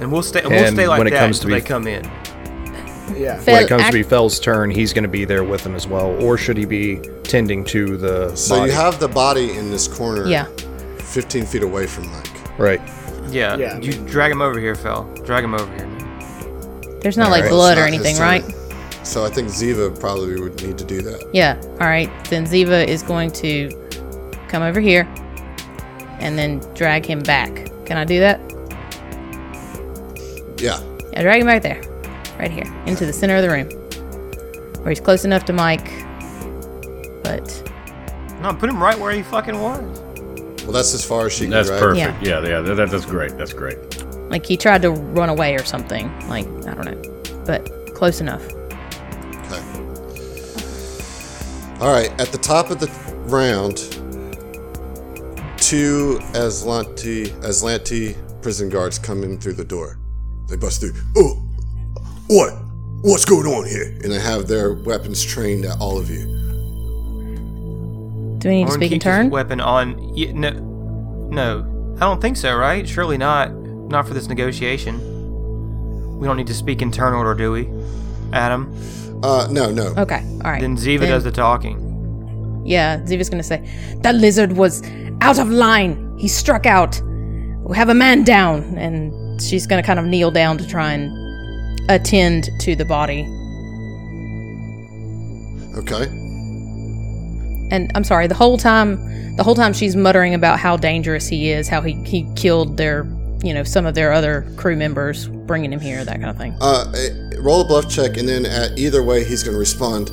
[0.00, 0.40] And we'll stay.
[0.40, 2.04] And we'll And stay like when it that comes to until be- they come in.
[3.20, 3.40] yeah.
[3.44, 5.74] when it comes act- to be Fel's turn, he's going to be there with him
[5.74, 8.70] as well, or should he be tending to the So body?
[8.70, 10.26] you have the body in this corner.
[10.26, 10.46] Yeah.
[10.98, 12.58] 15 feet away from Mike.
[12.58, 12.80] right.
[13.30, 13.56] Yeah.
[13.56, 13.78] Yeah.
[13.78, 15.02] You drag him over here, Phil.
[15.24, 15.86] Drag him over here.
[15.86, 16.98] Man.
[17.00, 17.50] There's not like Alright.
[17.50, 18.16] blood It's or not his anything,
[18.52, 18.55] turn.
[19.06, 19.12] Right?
[19.12, 21.28] So I think Ziva probably would need to do that.
[21.32, 21.60] Yeah.
[21.80, 22.10] All right.
[22.30, 23.70] Then Ziva is going to
[24.48, 25.02] come over here
[26.20, 27.70] and then drag him back.
[27.86, 28.40] Can I do that?
[30.58, 30.80] Yeah.
[31.12, 31.80] Yeah, drag him right there.
[32.38, 32.64] Right here.
[32.86, 33.68] Into the center of the room.
[34.82, 35.90] Where he's close enough to Mike.
[37.22, 37.62] But
[38.40, 40.00] No, put him right where he fucking was.
[40.62, 41.80] Well, that's as far as she can That's drag.
[41.80, 42.22] perfect.
[42.22, 43.36] Yeah, yeah, that, that- that's great.
[43.38, 43.78] That's great.
[44.30, 46.06] like he tried to run away or something.
[46.28, 47.42] Like, I don't know.
[47.46, 48.42] But close enough.
[51.80, 52.10] All right.
[52.20, 52.86] At the top of the
[53.26, 53.76] round,
[55.58, 59.98] two Azlanti Azlanti prison guards come in through the door.
[60.48, 60.92] They bust through.
[61.16, 61.34] Oh,
[62.28, 62.54] what?
[63.02, 63.98] What's going on here?
[64.02, 66.24] And they have their weapons trained at all of you.
[68.38, 69.30] Do we need to speak in turn?
[69.30, 69.96] Weapon on.
[70.14, 70.50] y- No,
[71.30, 72.54] no, I don't think so.
[72.56, 72.88] Right?
[72.88, 73.52] Surely not.
[73.54, 74.98] Not for this negotiation.
[76.18, 77.64] We don't need to speak in turn order, do we,
[78.32, 78.72] Adam?
[79.22, 79.94] Uh, no, no.
[79.96, 80.22] Okay.
[80.44, 80.60] All right.
[80.60, 82.62] Then Ziva does the talking.
[82.64, 83.68] Yeah, Ziva's gonna say,
[84.02, 84.82] That lizard was
[85.20, 86.16] out of line.
[86.18, 87.00] He struck out.
[87.62, 88.76] We have a man down.
[88.76, 93.22] And she's gonna kind of kneel down to try and attend to the body.
[95.78, 96.04] Okay.
[97.70, 101.50] And I'm sorry, the whole time, the whole time she's muttering about how dangerous he
[101.50, 103.04] is, how he, he killed their,
[103.42, 106.56] you know, some of their other crew members, bringing him here, that kind of thing.
[106.60, 110.10] Uh, eh, roll a bluff check, and then at either way, he's going to respond.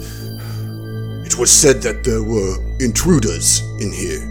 [1.26, 4.30] It was said that there were intruders in here.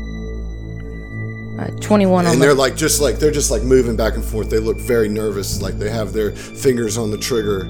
[1.59, 4.49] Uh, 21 and the they're like just like they're just like moving back and forth.
[4.51, 7.67] They look very nervous, like they have their fingers on the trigger.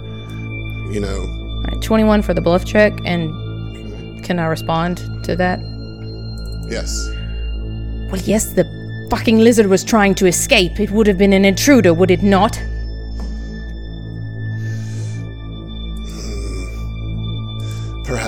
[0.91, 5.59] You know, All right, 21 for the bluff check, and can I respond to that?
[6.68, 7.09] yes.
[8.11, 8.64] Well, yes, the
[9.11, 10.78] fucking lizard was trying to escape.
[10.78, 12.61] It would have been an intruder, would it not?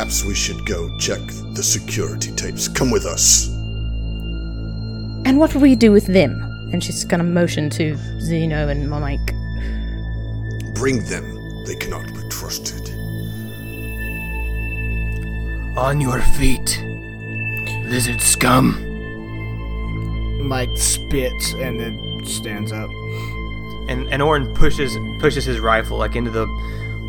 [0.05, 1.21] Perhaps we should go check
[1.55, 2.69] the security tapes.
[2.69, 3.49] Come with us.
[5.25, 6.43] And what will we do with them?
[6.75, 9.33] And she's gonna motion to Zeno and Mike.
[10.75, 11.65] Bring them.
[11.65, 12.91] They cannot be trusted.
[15.79, 16.85] On your feet,
[17.87, 18.77] lizard scum.
[20.47, 22.91] Mike spits and then stands up.
[23.89, 26.45] And and Orin pushes pushes his rifle like into the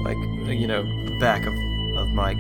[0.06, 0.18] like
[0.48, 0.84] you know
[1.20, 1.54] back of
[1.98, 2.38] of Mike.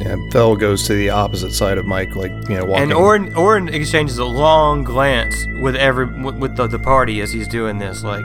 [0.00, 2.84] Yeah, Fel goes to the opposite side of Mike, like you know, walking.
[2.84, 7.32] And Orin Orin exchanges a long glance with every with, with the, the party as
[7.32, 8.02] he's doing this.
[8.02, 8.24] Like,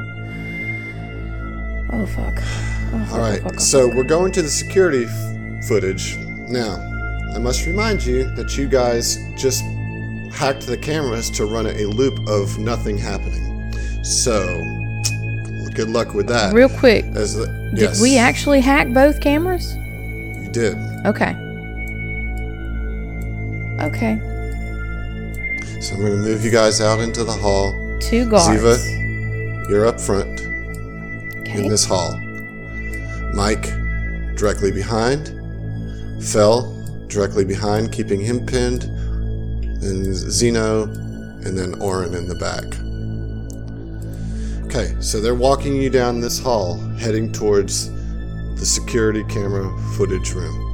[1.91, 2.39] Oh fuck.
[2.93, 3.97] Oh, All right, fuck, fuck, so fuck.
[3.97, 6.17] we're going to the security f- footage.
[6.47, 6.77] Now,
[7.35, 9.63] I must remind you that you guys just
[10.33, 13.73] hacked the cameras to run a loop of nothing happening.
[14.03, 14.45] So,
[15.73, 16.53] good luck with that.
[16.53, 19.75] Real quick, As the, did yes, we actually hack both cameras?
[19.75, 20.77] You did.
[21.05, 21.35] Okay.
[23.85, 24.19] Okay.
[25.79, 27.71] So I'm going to move you guys out into the hall.
[27.99, 28.47] Two guards.
[28.61, 30.41] Ziva, you're up front
[31.41, 31.59] Okay.
[31.63, 32.17] in this hall.
[33.33, 33.65] Mike,
[34.35, 35.31] directly behind.
[36.23, 36.71] Fel,
[37.07, 38.83] directly behind, keeping him pinned.
[39.81, 42.65] Then Zeno, and then Orin in the back.
[44.65, 47.91] Okay, so they're walking you down this hall, heading towards
[48.59, 50.64] the security camera footage room.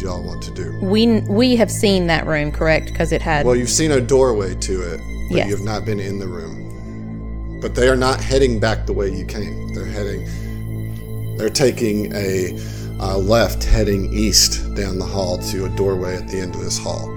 [0.00, 0.78] Y'all want to do?
[0.82, 2.86] We we have seen that room, correct?
[2.86, 3.46] Because it had.
[3.46, 5.48] Well, you've seen a doorway to it, but Yes.
[5.48, 7.58] you have not been in the room.
[7.60, 9.72] But they are not heading back the way you came.
[9.74, 11.36] They're heading.
[11.36, 12.58] They're taking a
[13.00, 16.78] uh, left, heading east down the hall to a doorway at the end of this
[16.78, 17.12] hall.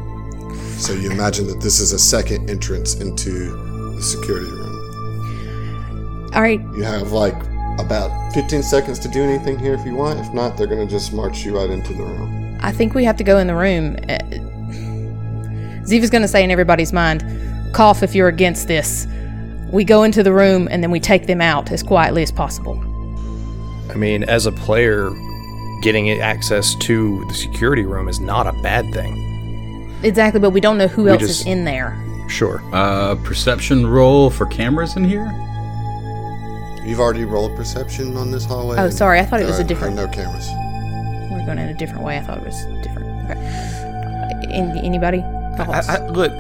[0.77, 6.29] So you imagine that this is a second entrance into the security room.
[6.33, 6.61] All right.
[6.75, 7.35] You have like
[7.79, 10.19] about 15 seconds to do anything here if you want.
[10.19, 12.48] If not, they're going to just march you right into the room.
[12.61, 13.95] I think we have to go in the room.
[14.09, 14.17] Uh,
[15.85, 17.23] Ziva's going to say in everybody's mind,
[17.73, 19.07] cough if you're against this.
[19.71, 22.77] We go into the room and then we take them out as quietly as possible.
[23.89, 25.09] I mean, as a player,
[25.81, 29.97] getting access to the security room is not a bad thing.
[30.03, 31.97] Exactly, but we don't know who We else just- is in there.
[32.27, 32.61] Sure.
[32.73, 35.25] Uh, perception roll for cameras in here?
[36.85, 38.77] You've already rolled perception on this hallway.
[38.77, 40.47] Oh, sorry, I thought it there was a different- are no cameras.
[41.31, 42.17] We're going in a different way.
[42.17, 43.07] I thought it was different.
[43.29, 44.53] Okay.
[44.53, 45.19] An- anybody?
[45.21, 46.31] I, I, look,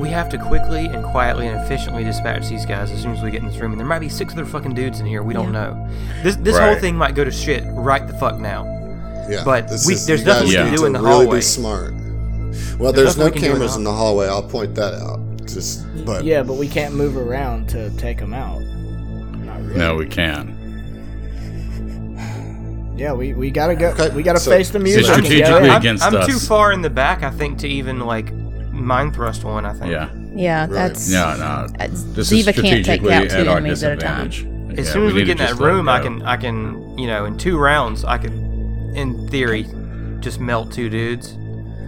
[0.00, 3.30] we have to quickly and quietly and efficiently dispatch these guys as soon as we
[3.30, 3.72] get in this room.
[3.72, 5.22] And there might be six other fucking dudes in here.
[5.22, 5.74] We don't Yeah.
[5.74, 5.88] know.
[6.22, 8.64] This this whole thing might go to shit right the fuck now.
[9.28, 11.36] Yeah, But we- is- there's nothing we can do in the really hallway.
[11.38, 11.94] Be smart.
[12.78, 14.26] Well, there's, no nothing we can do in the cameras in the hallway.
[14.28, 15.20] I'll point that out.
[15.46, 18.60] Just, but Yeah, but we can't move around to take them out.
[18.60, 19.76] Not really.
[19.78, 20.56] No, we can.
[22.96, 23.90] Yeah, we, we gotta go.
[23.90, 25.04] Okay, we gotta so- face the music.
[25.06, 25.62] and strategically get out.
[25.70, 26.26] I'm, against I'm us.
[26.26, 29.64] too far in the back, I think, to even like mind thrust one.
[29.64, 29.90] I think.
[29.90, 30.10] Yeah.
[30.34, 31.10] Yeah, that's.
[31.10, 31.66] No, no.
[31.88, 34.26] This Ziva is can't take out two at our enemies at a time.
[34.28, 36.22] As Yeah, soon as we, need get in that just let it room, I can
[36.22, 39.66] I can you know in two rounds I could, in theory,
[40.20, 41.36] just melt two dudes.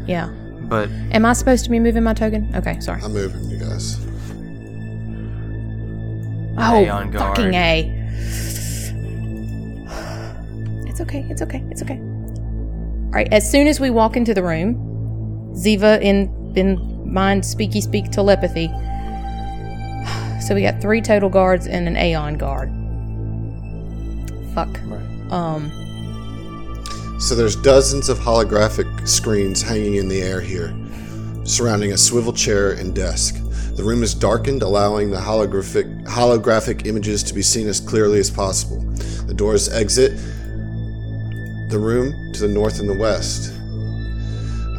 [0.07, 0.28] Yeah.
[0.68, 2.50] But Am I supposed to be moving my token?
[2.55, 3.00] Okay, sorry.
[3.02, 3.98] I'm moving you guys.
[6.57, 7.36] Oh, Aeon guard.
[7.36, 8.00] fucking A.
[10.95, 11.26] It's okay.
[11.28, 11.61] It's okay.
[11.72, 11.99] It's okay.
[11.99, 13.26] All right.
[13.32, 14.76] As soon as we walk into the room,
[15.57, 18.68] Ziva in in mind speaky speak telepathy.
[20.40, 22.68] So we got three total guards and an Aeon guard.
[24.55, 24.78] Fuck.
[25.32, 25.72] Um.
[27.18, 30.76] So there's dozens of holographic screens hanging in the air here,
[31.45, 33.36] surrounding a swivel chair and desk.
[33.74, 38.30] The room is darkened, allowing the holographic holographic images to be seen as clearly as
[38.30, 38.80] possible.
[39.26, 40.20] The doors exit
[41.68, 43.52] the room to the north and the west.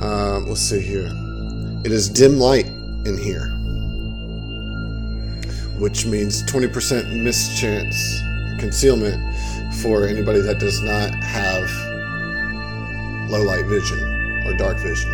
[0.02, 1.10] Um, let's see here.
[1.84, 3.48] It is dim light in here,
[5.80, 8.22] which means 20% mischance
[8.60, 9.22] concealment
[9.76, 11.70] for anybody that does not have
[13.30, 14.00] low light vision
[14.46, 15.12] or dark vision.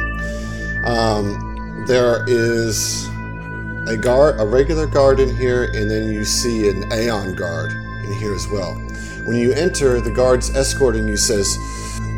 [0.85, 3.07] Um, there is
[3.87, 8.13] a guard, a regular guard in here, and then you see an Aeon guard in
[8.13, 8.75] here as well.
[9.25, 11.47] When you enter, the guard's escorting you says,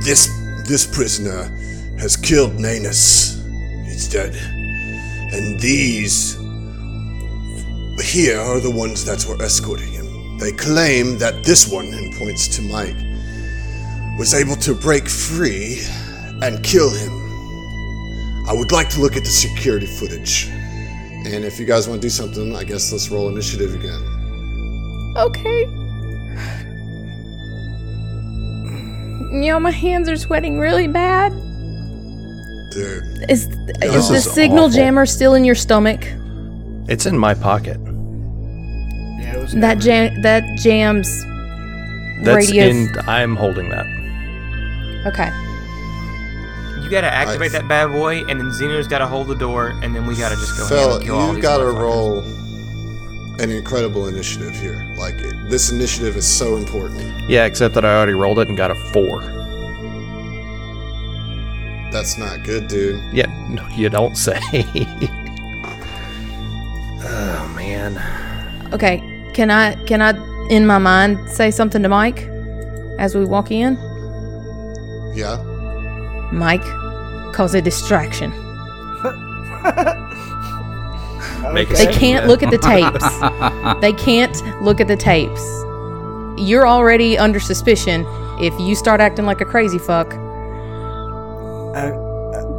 [0.04, 0.30] "This
[0.66, 1.52] this prisoner
[2.00, 3.42] has killed Nanus.
[3.86, 4.36] He's dead,
[5.34, 6.38] and these
[8.02, 10.38] here are the ones that were escorting him.
[10.38, 12.96] They claim that this one, and points to Mike,
[14.18, 15.82] was able to break free
[16.42, 17.12] and kill him.
[18.48, 20.48] I would like to look at the security footage.
[21.26, 25.14] And if you guys want to do something, I guess let's roll initiative again.
[25.18, 25.83] Okay.
[29.34, 31.32] You know, my hands are sweating really bad.
[32.72, 33.48] Dude, Is,
[33.82, 34.76] is the is signal awful.
[34.78, 36.02] jammer still in your stomach?
[36.88, 37.78] It's in my pocket.
[39.20, 41.08] Yeah, it was That jam that jams
[42.24, 42.66] That's radio.
[42.68, 42.90] in.
[43.08, 43.86] I'm holding that.
[45.08, 45.32] okay.
[46.84, 47.62] You gotta activate Nice.
[47.62, 50.58] that bad boy, and then Zeno's gotta hold the door, and then we gotta just
[50.58, 51.80] go ahead Phil, and kill you these gotta motherfuckers.
[51.80, 52.22] roll
[53.40, 54.92] an incredible initiative here.
[54.96, 57.30] Like, it, this initiative is so important.
[57.30, 59.22] Yeah, except that I already rolled it and got a four.
[61.92, 63.02] That's not good, dude.
[63.14, 64.40] Yeah, no, you don't say.
[67.04, 68.00] oh man.
[68.74, 69.10] Okay.
[69.34, 70.12] Can I can I
[70.50, 72.30] in my mind say something to Mike
[73.00, 73.76] as we walk in?
[75.16, 75.42] Yeah?
[76.32, 76.64] Mike,
[77.34, 78.32] cause a distraction.
[81.52, 83.80] Make a They can't look at the tapes.
[83.82, 85.42] they can't look at the tapes.
[86.38, 88.06] You're already under suspicion.
[88.40, 90.14] If you start acting like a crazy fuck,
[91.76, 91.92] Uh,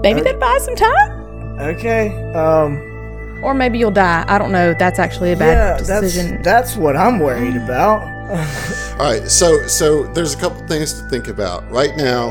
[0.02, 2.32] maybe that buys some time, okay.
[2.34, 3.40] Um.
[3.42, 4.24] or maybe you'll die.
[4.28, 4.74] I don't know.
[4.78, 6.42] That's actually a bad yeah, decision.
[6.42, 8.02] that's that's what I'm worried about.
[8.98, 11.68] All right, so so there's a couple things to think about.
[11.70, 12.30] Right now,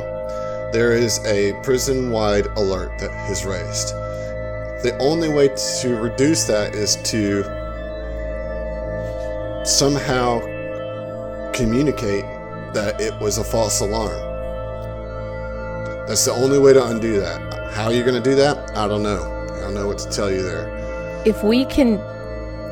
[0.74, 3.94] there is a prison-wide alert that has raised.
[4.84, 5.48] The only way
[5.82, 7.44] to reduce that is to
[9.66, 10.40] somehow
[11.54, 12.26] communicate
[12.74, 14.20] that it was a false alarm.
[16.08, 17.72] That's the only way to undo that.
[17.74, 18.76] How you're you going to do that?
[18.78, 19.24] I don't know.
[19.54, 20.68] I don't know what to tell you there.
[21.26, 21.98] if we can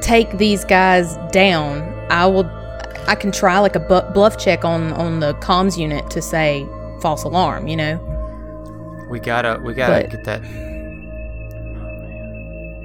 [0.02, 2.46] take these guys down, I will.
[3.08, 3.80] I can try like a
[4.14, 6.68] bluff check on on the comms unit to say
[7.02, 7.68] false alarm.
[7.68, 10.71] You know, We gotta, we gotta But- get that.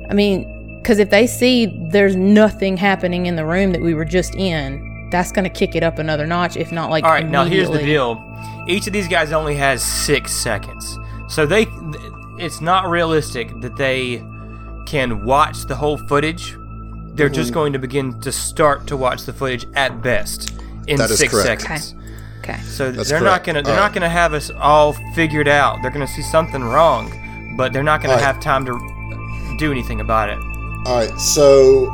[0.08, 4.04] I mean, because if they see there's nothing happening in the room that we were
[4.04, 6.56] just in, that's gonna kick it up another notch.
[6.56, 8.22] If not, like All right, now here's the deal.
[8.68, 10.98] Each of these guys only has six seconds,
[11.28, 11.66] so they.
[12.38, 14.22] It's not realistic that they
[14.86, 16.54] can watch the whole footage.
[17.14, 17.54] They're just mm-hmm.
[17.54, 20.52] going to begin to start to watch the footage at best
[20.86, 21.62] in That is six correct.
[21.62, 21.94] seconds.
[22.40, 22.60] Okay.
[22.60, 23.30] So That's they're correct.
[23.32, 23.94] not gonna they're All not right.
[23.94, 25.80] gonna have us all figured out.
[25.82, 27.10] They're gonna see something wrong,
[27.56, 28.26] but they're not gonna All right.
[28.26, 28.74] have time to
[29.56, 30.38] do anything about it.
[30.86, 31.86] All right, so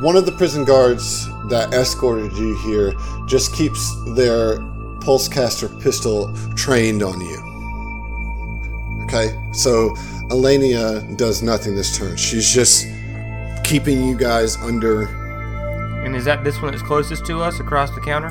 [0.00, 2.94] one of the prison guards that escorted you here
[3.26, 4.58] just keeps their
[5.00, 7.38] pulsecaster pistol trained on you.
[9.04, 9.90] Okay, so
[10.30, 12.16] Elenia does nothing this turn.
[12.16, 12.86] She's just
[13.62, 15.06] keeping you guys under
[16.04, 18.30] And is that this one that's closest to us across the counter?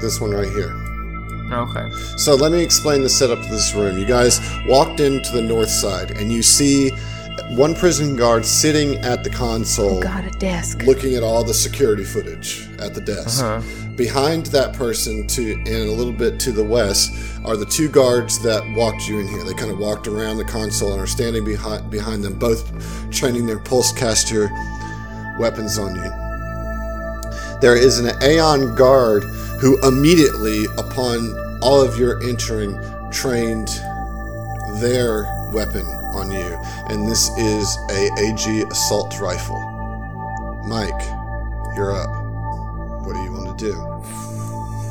[0.00, 0.74] this one right here.
[1.52, 1.90] Okay.
[2.16, 3.98] So let me explain the setup of this room.
[3.98, 6.90] You guys walked into the north side, and you see
[7.50, 10.00] one prison guard sitting at the console.
[10.00, 10.82] Got a desk.
[10.84, 13.44] looking at all the security footage at the desk.
[13.44, 13.62] Uh-huh.
[13.96, 17.12] Behind that person, to and a little bit to the west,
[17.44, 19.44] are the two guards that walked you in here.
[19.44, 22.72] They kind of walked around the console and are standing behind behind them, both
[23.10, 24.50] training their pulse caster
[25.38, 26.10] weapons on you.
[27.60, 29.24] There is an Aeon guard
[29.60, 32.78] who immediately, upon all of your entering,
[33.10, 33.68] trained
[34.80, 35.84] their weapon
[36.14, 36.58] on you,
[36.88, 39.58] and this is a AG assault rifle.
[40.66, 41.02] Mike,
[41.76, 42.08] you're up.
[43.06, 43.74] What do you want to do?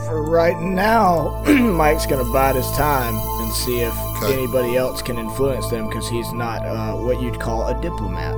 [0.06, 4.34] For right now, Mike's gonna bide his time and see if Okay.
[4.34, 8.36] anybody else can influence them because he's not uh, what you'd call a diplomat.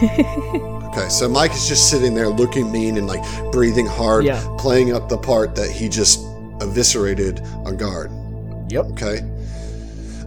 [0.90, 3.22] Okay, so Mike is just sitting there looking mean and like
[3.52, 4.42] breathing hard, Yeah.
[4.58, 6.18] playing up the part that he just
[6.60, 8.10] eviscerated a guard.
[8.70, 8.86] Yep.
[8.86, 9.20] Okay.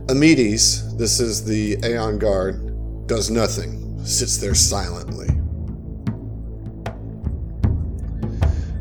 [0.08, 5.28] Amides, this is the Aeon guard, does nothing, sits there silently.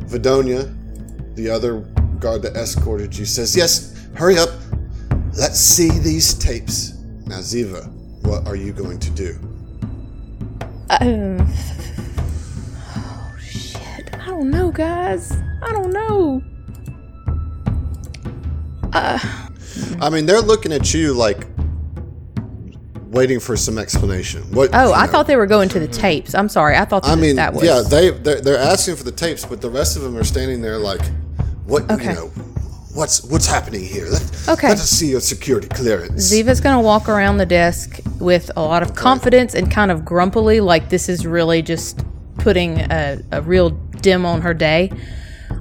[0.07, 0.69] Vidonia,
[1.35, 1.79] the other
[2.19, 4.49] guard that escorted you, says, Yes, hurry up.
[5.37, 6.93] Let's see these tapes.
[7.25, 7.87] Now, Ziva,
[8.23, 9.39] what are you going to do?
[10.89, 11.37] Um,
[12.95, 14.13] oh shit!
[14.13, 15.31] I don't know, guys.
[15.61, 16.43] I don't know.
[20.01, 21.47] I mean, they're looking at you like
[23.05, 24.41] waiting for some explanation.
[24.51, 24.71] What?
[24.73, 25.11] Oh, I know.
[25.11, 26.33] thought they were going to the tapes.
[26.33, 26.75] I'm sorry.
[26.75, 27.63] I thought that, I mean, that was.
[27.63, 30.61] yeah, they they're, they're asking for the tapes, but the rest of them are standing
[30.61, 31.01] there like,
[31.65, 31.89] what?
[31.89, 32.09] Okay.
[32.09, 32.27] You know,
[32.93, 34.07] what's what's happening here?
[34.07, 34.69] Let, Okay.
[34.69, 36.31] Let us see your security clearance.
[36.31, 40.59] Ziva's gonna walk around the desk with a lot of confidence and kind of grumpily,
[40.59, 42.03] like this is really just
[42.37, 44.91] putting a, a real dim on her day.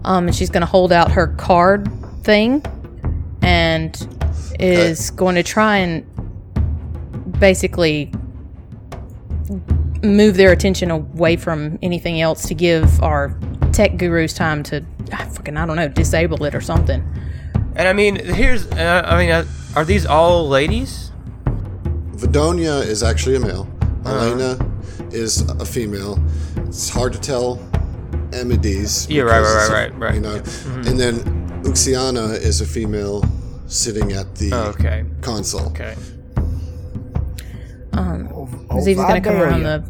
[0.05, 1.89] Um, and she's going to hold out her card
[2.25, 2.65] thing
[3.43, 4.09] and
[4.59, 6.07] is going to try and
[7.39, 8.11] basically
[10.03, 13.39] move their attention away from anything else to give our
[13.73, 17.03] tech gurus time to ah, fucking I don't know disable it or something.
[17.75, 21.11] And I mean, here's, uh, I mean, uh, are these all ladies?
[22.17, 23.69] Vidonia is actually a male.
[24.05, 24.27] Uh-huh.
[24.27, 24.73] Elena
[25.11, 26.23] is a female.
[26.57, 27.57] It's hard to tell
[28.33, 29.09] Amides.
[29.09, 30.43] Yeah, right, because right, right, right, You know,
[30.89, 33.25] and then Uxiana is a female
[33.67, 35.05] sitting at the Oh, okay.
[35.21, 35.67] console.
[35.69, 35.95] Okay.
[37.95, 38.49] Oh,
[38.81, 39.85] Ziva's gonna come around the.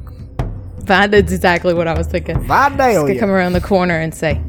[0.84, 2.40] Vi- That's exactly what I was thinking.
[2.40, 4.40] He's gonna come around the corner and say,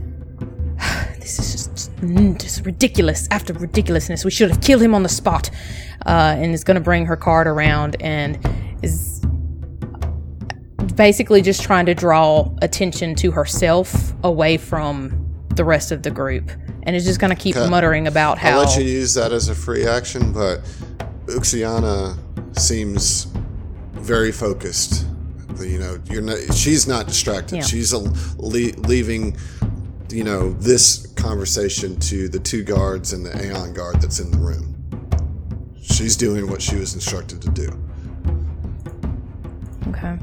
[1.20, 3.28] "This is just, mm, just ridiculous.
[3.32, 5.50] After ridiculousness, we should have killed him on the spot."
[6.06, 8.38] Uh, and is gonna bring her card around and
[8.82, 9.22] is
[10.96, 16.52] basically just trying to draw attention to herself away from the rest of the group,
[16.84, 17.70] and is just gonna keep Okay.
[17.70, 18.60] muttering about how.
[18.60, 20.62] I'll let you use that as a free action, but
[21.28, 22.18] Uxiana
[22.58, 23.28] seems
[23.94, 25.06] very focused.
[25.60, 26.38] You know, you're not.
[26.54, 27.58] She's not distracted.
[27.58, 27.62] Yeah.
[27.64, 28.00] She's a,
[28.38, 29.38] le- leaving.
[30.10, 34.38] You know this conversation to the two guards and the Aeon guard that's in the
[34.38, 34.70] room.
[35.82, 37.70] She's doing what she was instructed to do.
[39.90, 40.18] Okay.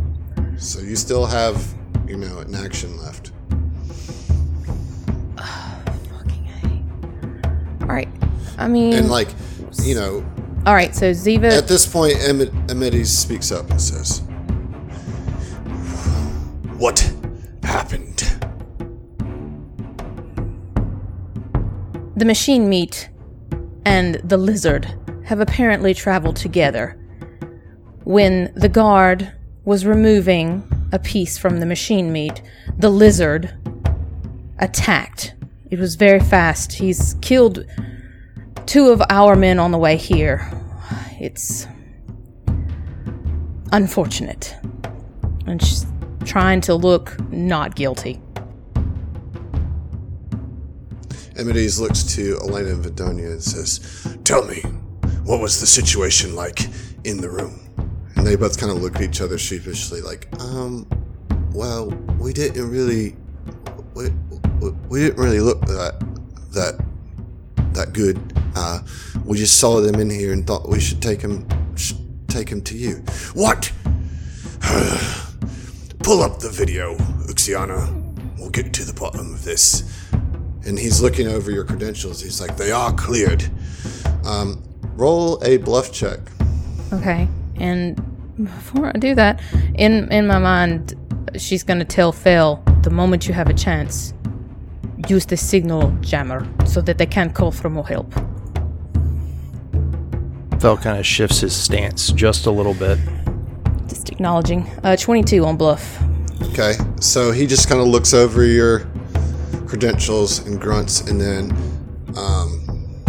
[0.58, 1.74] So you still have,
[2.06, 3.32] you know, an action left.
[7.92, 8.08] Right.
[8.58, 9.28] I mean, And like,
[9.82, 10.24] you know,
[10.66, 10.94] all right.
[10.94, 11.50] So Ziva.
[11.50, 14.20] At this point, Emmett, Emides speaks up and says,
[16.76, 17.10] What
[17.62, 18.18] happened?
[22.16, 23.08] The machine meat
[23.86, 26.98] and the lizard have apparently traveled together.
[28.04, 29.32] When the guard
[29.64, 30.62] was removing
[30.92, 32.42] a piece from the machine meat,
[32.76, 33.54] the lizard
[34.58, 35.34] attacked.
[35.70, 36.72] It was very fast.
[36.72, 37.64] He's killed
[38.66, 40.50] two of our men on the way here.
[41.20, 41.66] It's
[43.70, 44.56] unfortunate.
[45.46, 45.86] And she's
[46.24, 48.20] trying to look not guilty.
[51.34, 54.60] Emides looks to Elena and Vidonia and says, Tell me,
[55.22, 56.60] what was the situation like
[57.04, 57.60] in the room?
[58.16, 60.86] And they both kind of look at each other sheepishly, like, um,
[61.52, 61.86] well,
[62.18, 63.16] we didn't really,
[64.88, 66.02] we, didn't really look that,
[66.52, 66.80] that,
[67.72, 68.18] that good.
[68.54, 68.80] Uh,
[69.24, 71.46] we just saw them in here and thought we should take them,
[72.28, 72.96] take them to you.
[73.34, 73.72] What?
[76.00, 76.94] Pull up the video,
[77.28, 77.96] Uxiana.
[78.38, 80.00] We'll get to the bottom of this
[80.66, 82.20] and he's looking over your credentials.
[82.20, 83.48] He's like, they are cleared.
[84.24, 84.62] Um,
[84.94, 86.20] roll a bluff check.
[86.92, 87.28] Okay.
[87.56, 87.96] And
[88.36, 89.40] before I do that,
[89.74, 90.94] in in my mind,
[91.36, 94.14] she's gonna tell Phil the moment you have a chance,
[95.08, 98.12] use the signal jammer so that they can't call for more help.
[100.60, 102.98] Fel kind of shifts his stance just a little bit.
[103.88, 104.66] Just acknowledging.
[104.84, 106.02] Uh, 22 on bluff.
[106.42, 108.80] Okay, so he just kind of looks over your
[109.66, 111.50] credentials and grunts, and then
[112.16, 113.02] um,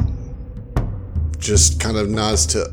[1.40, 2.66] just kind of nods to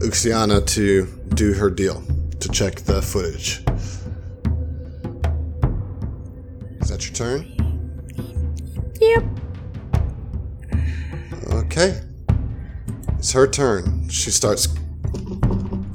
[0.00, 2.02] Uxiana to do her deal
[2.40, 3.64] to check the footage.
[6.80, 7.53] Is that your turn?
[9.00, 9.24] Yep.
[11.52, 12.00] Okay.
[13.18, 14.08] It's her turn.
[14.08, 14.68] She starts,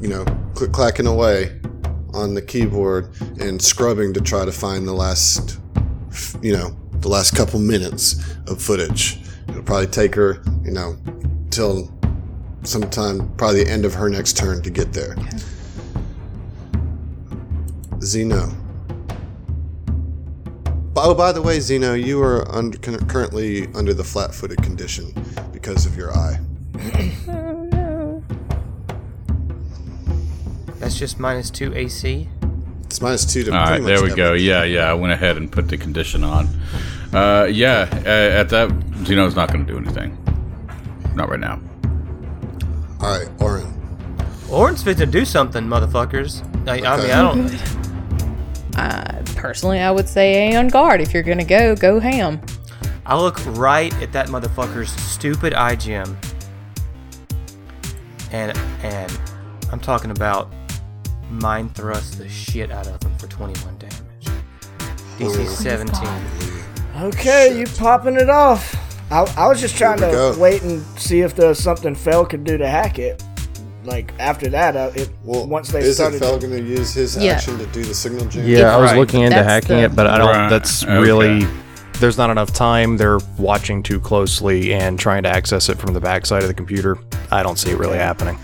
[0.02, 0.26] you know,
[0.56, 1.60] click clacking away
[2.14, 5.60] on the keyboard and scrubbing to try to find the last,
[6.42, 8.16] you know, the last couple minutes
[8.48, 9.20] of footage.
[9.48, 10.98] It'll probably take her, you know,
[11.50, 11.94] till
[12.64, 15.16] sometime, probably the end of her next turn to get there.
[18.02, 18.50] Zeno.
[21.02, 25.14] Oh, by the way, Zeno, you are under, currently under the flat-footed condition
[25.52, 26.40] because of your eye.
[30.80, 32.28] That's just minus two AC.
[32.86, 34.34] It's minus two to All pretty right, there much we go.
[34.34, 34.90] Yeah, yeah.
[34.90, 36.48] I went ahead and put the condition on.
[37.14, 38.72] Uh, yeah, uh, at that,
[39.06, 40.18] Zeno's not going to do anything.
[41.16, 41.62] Not right now.
[43.00, 43.74] All right, Orin.
[44.50, 46.44] Orin's fit to do something, motherfuckers.
[46.68, 47.80] I, I mean, I don't.
[48.76, 51.02] Uh, personally, I would say on guard.
[51.02, 52.42] If you're gonna go, go ham.
[53.06, 56.18] I look right at that motherfucker's stupid eye gem,
[58.32, 59.20] and and
[59.72, 60.54] I'm talking about
[61.30, 63.96] mind thrust the shit out of him for 21 damage.
[65.18, 66.08] DC 17.
[67.04, 68.76] Okay, you popping it off.
[69.12, 70.38] I, I was just trying to go.
[70.38, 73.24] wait and see if there was something Fel could do to hack it.
[73.86, 76.18] Like after that, uh, it Well, once they is started.
[76.18, 77.34] it Fel going to use his Yeah.
[77.34, 78.46] action to do the signal jam?
[78.46, 79.00] Yeah, I was Right.
[79.00, 80.28] looking into That's hacking the- it, but I don't.
[80.28, 80.98] Right, That's okay.
[80.98, 81.48] really.
[82.00, 82.96] There's not enough time.
[82.98, 86.98] They're watching too closely and trying to access it from the backside of the computer.
[87.32, 88.38] I don't see it really happening.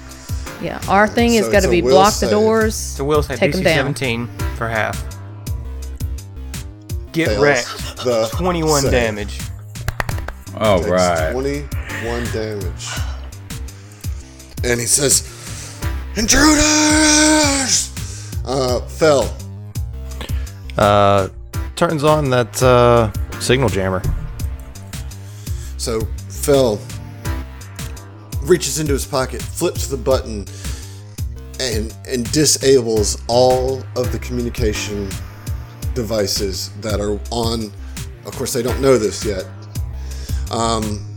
[0.62, 2.32] Yeah, our thing So is got it's to a be will block the save.
[2.32, 2.76] doors.
[2.76, 3.76] So will say Take 'em DC down.
[3.78, 5.02] 17 for half.
[7.14, 8.04] Get Fails wrecked.
[8.04, 8.92] The 21 save.
[8.92, 9.40] damage.
[10.60, 11.32] All Takes right.
[11.32, 12.88] 21 damage.
[14.66, 15.22] And he says,
[16.16, 17.92] Intruders!
[18.44, 19.32] Uh, Fel.
[20.76, 21.30] Uh,
[21.76, 24.02] turns on that uh, signal jammer.
[25.78, 26.80] So Phil
[28.42, 30.48] reaches into his pocket, flips the button,
[31.60, 35.10] and and disables all of the communication
[35.94, 37.72] devices that are on.
[38.26, 39.46] Of course, they don't know this yet.
[40.50, 41.15] Um,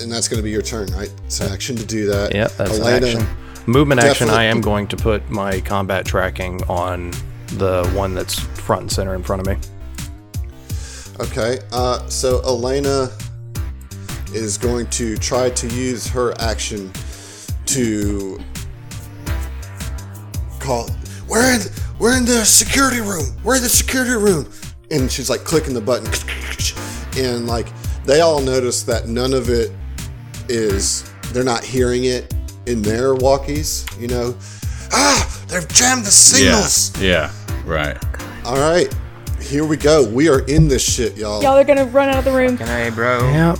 [0.00, 1.12] and that's going to be your turn, right?
[1.26, 2.34] It's an action to do that.
[2.34, 3.26] Yep, that's Elena, an action.
[3.66, 4.30] Movement action.
[4.30, 7.12] I am going to put my combat tracking on
[7.48, 9.56] the one that's front and center in front of me.
[11.20, 13.10] Okay, uh, so Elena
[14.32, 16.92] is going to try to use her action
[17.66, 18.38] to
[20.60, 20.88] call.
[21.26, 21.60] We're in,
[21.98, 23.36] we're in the security room.
[23.42, 24.50] We're in the security room,
[24.90, 26.06] and she's like clicking the button,
[27.22, 27.66] and like
[28.04, 29.72] they all notice that none of it
[30.48, 31.10] is.
[31.32, 32.34] They're not hearing it
[32.66, 33.88] in their walkies.
[34.00, 34.36] You know,
[34.92, 36.98] ah, they've jammed the signals.
[37.00, 37.30] Yeah.
[37.30, 37.98] yeah Right.
[38.44, 38.88] All right,
[39.42, 40.08] here we go.
[40.08, 41.42] We are in this shit, y'all.
[41.42, 42.56] Y'all are gonna run out of the room.
[42.56, 43.28] Can I, bro?
[43.30, 43.58] Yep.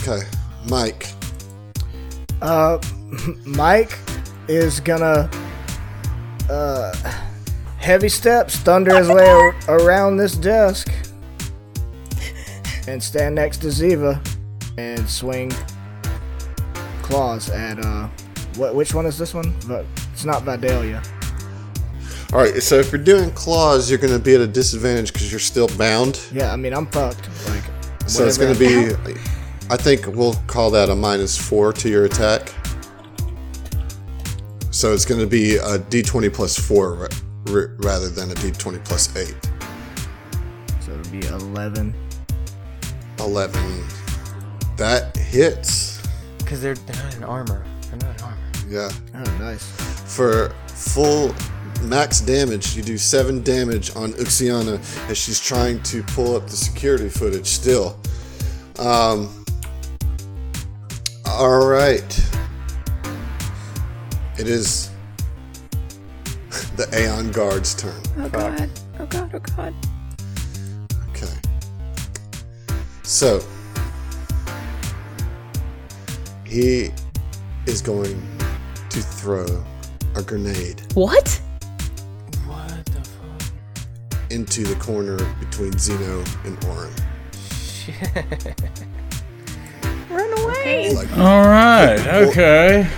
[0.00, 0.26] Okay,
[0.68, 1.06] Mike.
[2.42, 2.78] Uh,
[3.46, 3.96] Mike
[4.48, 5.30] is gonna
[6.50, 6.92] uh
[7.78, 10.90] heavy steps, thunder his way around this desk,
[12.88, 14.20] and stand next to Ziva,
[14.76, 15.52] and swing
[17.08, 18.08] claws at uh,
[18.56, 18.74] what?
[18.74, 19.54] Which one is this one?
[19.66, 21.02] But it's not Vidalia.
[22.32, 25.30] All right, so if you're doing claws, you're going to be at a disadvantage because
[25.32, 26.20] you're still bound.
[26.30, 27.26] Yeah, I mean I'm fucked.
[27.48, 27.64] Like,
[28.06, 28.94] So it's going to be,
[29.70, 32.52] I think we'll call that a minus four to your attack.
[34.70, 37.08] So it's going to be a d20 plus four
[37.46, 39.34] ra- rather than a d20 plus eight.
[40.80, 41.94] So it'll be eleven.
[43.20, 43.84] 11.
[44.76, 45.97] That hits.
[46.48, 47.62] Because they're, they're not in armor.
[47.90, 48.38] They're not in armor.
[48.68, 48.90] Yeah.
[49.16, 49.70] Oh, nice.
[50.16, 51.34] For full
[51.82, 54.78] max damage, you do seven damage on Uxiana
[55.10, 58.00] as she's trying to pull up the security footage still.
[58.78, 59.44] Um,
[61.26, 62.18] all right.
[64.38, 64.90] It is
[66.76, 68.00] the Aeon Guard's turn.
[68.16, 68.70] Oh god.
[68.98, 69.30] Oh god.
[69.34, 69.74] Oh god.
[71.10, 71.34] Okay.
[73.02, 73.42] So,
[76.48, 76.90] he
[77.66, 78.20] is going
[78.90, 79.46] to throw
[80.16, 81.40] a grenade What?
[82.46, 83.42] What the fuck?
[84.30, 86.92] into the corner between Zeno and Orin.
[90.10, 90.92] Run away.
[90.94, 91.98] Like, All right.
[92.28, 92.88] Okay.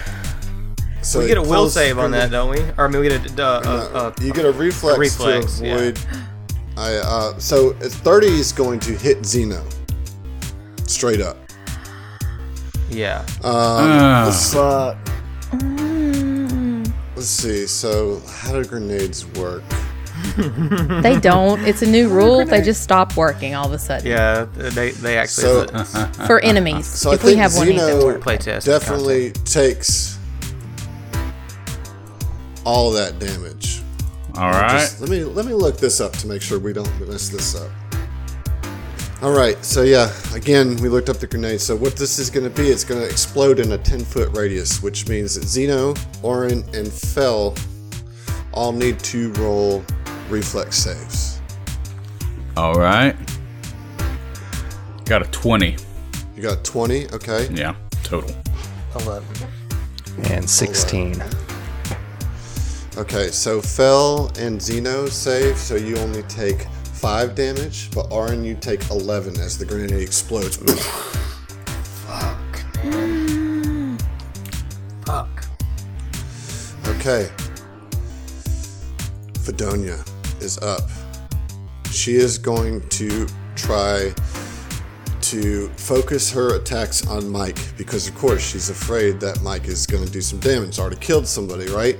[1.03, 2.61] so We get a will save on that, don't we?
[2.79, 3.43] Or I mean, we get a.
[3.45, 5.75] Uh, uh, Uh, uh, you get a reflex, reflex, to yeah.
[5.75, 5.99] avoid.
[6.77, 9.65] I uh, so 30 is going to hit Zeno.
[10.87, 11.37] Straight up.
[12.91, 13.25] Yeah.
[13.45, 14.25] Ah.
[14.27, 14.97] Let's, Fuck.
[17.17, 17.67] let's see.
[17.67, 19.63] So how do grenades work?
[21.03, 21.61] They don't.
[21.67, 22.45] It's a new rule.
[22.45, 24.07] They just stop working all of a sudden.
[24.07, 25.43] Yeah, they, they actually.
[25.45, 26.87] So- it's a For enemies.
[26.87, 28.21] So if I we think have one, it doesn't Zeno work.
[28.21, 28.67] play test.
[28.67, 30.19] definitely takes
[32.65, 33.83] all that damage.
[34.37, 34.73] All right.
[34.73, 37.55] Just let me let me look this up to make sure we don't mess this
[37.55, 37.71] up.
[39.23, 41.61] All right, so yeah, again, we looked up the grenade.
[41.61, 44.35] So what this is going to be, it's going to explode in a 10 foot
[44.35, 47.55] radius, which means that Zeno, Orin, and Fel
[48.55, 49.85] all need to roll
[50.31, 51.43] reflex saves.
[52.57, 53.15] All right.
[55.05, 55.77] Got a 20.
[56.35, 57.47] You got 20, okay?
[57.53, 57.75] Yeah.
[58.03, 58.35] Total.
[59.01, 59.29] 11.
[60.31, 61.23] And 16.
[62.97, 66.67] Okay, so Fel and Zeno save, so you only take
[67.01, 70.59] 5 damage, but Orin, you take 11 as the grenade explodes.
[72.05, 72.59] Fuck.
[75.07, 75.45] Fuck.
[76.89, 77.31] Okay.
[79.33, 80.07] Fedonia
[80.43, 80.91] is up.
[81.91, 83.27] She is going to
[83.57, 84.13] try
[85.23, 90.05] to focus her attacks on Mike because, of course, she's afraid that Mike is going
[90.05, 90.79] to do some damage.
[90.79, 91.99] Already killed somebody, right?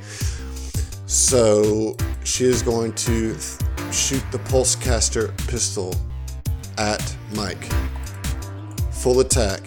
[1.07, 5.95] So she is going to th- shoot the pulse caster pistol
[6.79, 7.65] at Mike.
[8.93, 9.63] Full attack.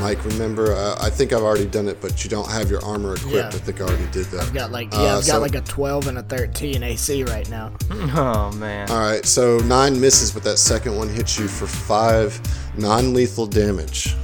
[0.00, 3.14] Mike, remember, uh, I think I've already done it, but you don't have your armor
[3.14, 3.32] equipped.
[3.32, 3.46] Yeah.
[3.46, 4.40] I think I already did that.
[4.42, 7.22] I've got like yeah, Uh, I've so- got like a 12 and a 13 AC
[7.24, 7.72] right now.
[8.16, 8.90] Oh man.
[8.90, 12.38] All right, so nine misses, but that second one hits you for five
[12.76, 14.14] non-lethal damage,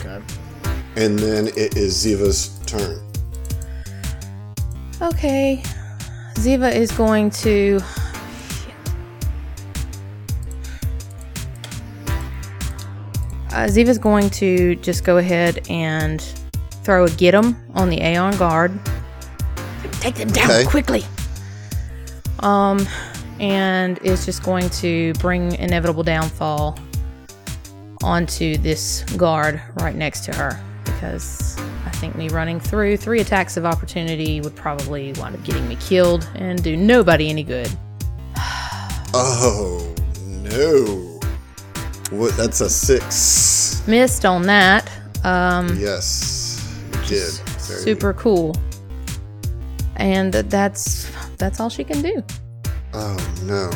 [0.00, 0.20] Okay.
[0.98, 3.00] And then it is Ziva's turn.
[5.00, 5.62] Okay.
[6.34, 7.78] Ziva is going to.
[13.50, 16.20] Uh, Ziva's going to just go ahead and
[16.82, 18.78] throw a get 'em on the Aeon guard.
[20.00, 20.64] Take them down Okay.
[20.64, 21.04] quickly.
[22.40, 22.86] Um,
[23.38, 26.76] and is just going to bring inevitable downfall
[28.02, 30.60] onto this guard right next to her
[30.98, 35.68] because I think me running through three attacks of opportunity would probably wind up getting
[35.68, 37.70] me killed and do nobody any good.
[39.14, 39.94] Oh
[40.26, 41.18] no!
[42.10, 42.36] What?
[42.36, 43.82] That's a six.
[43.88, 44.90] Missed on that.
[45.24, 47.32] Um, Yes, you did.
[47.32, 48.54] Very super cool.
[49.96, 52.22] And that's that's all she can do.
[52.92, 53.70] Oh no.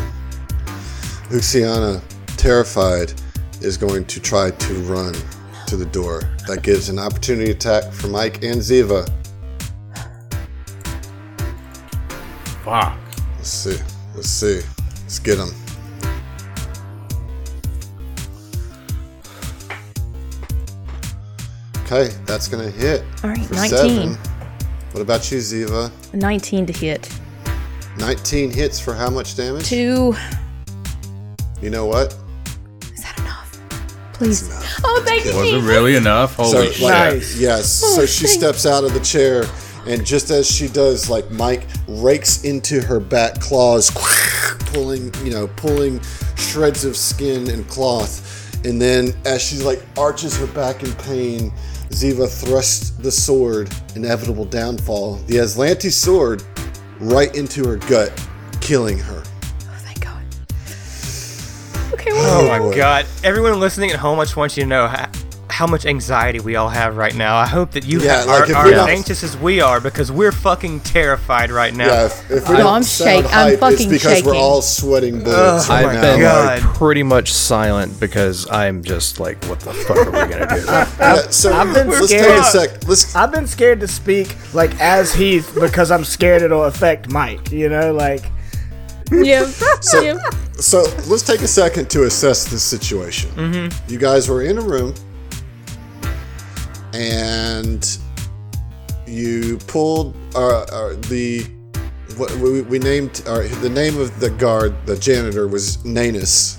[1.31, 2.03] Luciana,
[2.37, 3.15] terrified,
[3.63, 5.15] is going to try to run
[5.73, 6.21] to the door.
[6.49, 9.09] That gives an opportunity attack for Mike and Ziva.
[12.63, 12.99] Fuck.
[13.39, 13.79] Let's see.
[14.15, 14.61] Let's see.
[15.01, 15.49] Let's get him.
[21.87, 23.03] Okay, that's gonna hit.
[23.25, 23.71] All right, for 19.
[23.71, 24.19] seven.
[24.91, 25.91] What about you, Ziva?
[26.13, 27.09] 19 to hit.
[27.97, 29.71] 19 hits for how much damage?
[29.71, 30.15] Two.
[31.63, 32.15] You know what?
[34.23, 34.63] Is that enough?
[34.65, 34.81] Please.
[34.85, 35.37] Oh, thank you.
[35.37, 36.37] Was it really enough?
[36.37, 36.89] So, Holy like, shit.
[36.89, 37.39] Nice.
[37.39, 37.83] yes.
[37.85, 39.45] Oh, so she thank- steps out of the chair,
[39.87, 43.91] and just as she does, like Mike rakes into her back claws,
[44.67, 46.01] pulling, you know, pulling
[46.37, 48.29] shreds of skin and cloth.
[48.65, 51.51] And then, as she like arches her back in pain,
[51.89, 56.43] Ziva thrusts the sword, inevitable downfall, the Azlanti sword,
[57.01, 58.13] right into her gut,
[58.61, 59.23] killing her.
[62.33, 62.77] Oh well, my boy.
[62.77, 63.07] god.
[63.25, 65.09] Everyone listening at home, I just want you to know how,
[65.51, 67.37] how much anxiety we all have right now.
[67.37, 69.37] I hope that you Yeah, have, like, are, if are we're as not- anxious as
[69.37, 71.87] we are because we're fucking terrified right now.
[71.89, 74.33] Yeah, if, if we No, don't I'm sound shake- I'm hype, it's fucking because we're
[74.33, 74.41] shaking.
[74.41, 76.01] all sweating bullets Ugh, right I've now.
[76.01, 76.63] been God.
[76.63, 80.65] like, pretty much silent because I'm just like, what the fuck are we gonna do?
[81.03, 82.25] Yeah, so I've been let's scared.
[82.27, 82.89] take a sec.
[82.89, 87.53] Let's I've been scared to speak like as Heath because I'm scared it'll affect Mike.
[87.53, 88.23] You know, like
[89.13, 89.47] yeah.
[89.81, 90.19] So- yeah.
[90.55, 93.31] So let's take a second to assess this situation.
[93.31, 93.91] Mm-hmm.
[93.93, 94.95] You guys were in a room,
[96.95, 97.99] and
[99.07, 101.45] you pulled uh, uh, the
[102.17, 106.59] what we, we named uh, the name of the guard, the janitor was Nanus,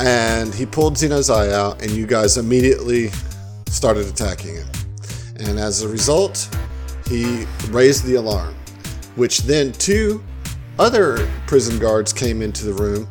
[0.00, 3.10] and he pulled Zeno's eye out, and you guys immediately
[3.68, 4.66] started attacking him.
[5.36, 6.48] And as a result,
[7.06, 8.54] he raised the alarm,
[9.16, 10.22] which then two
[10.78, 13.08] other prison guards came into the room.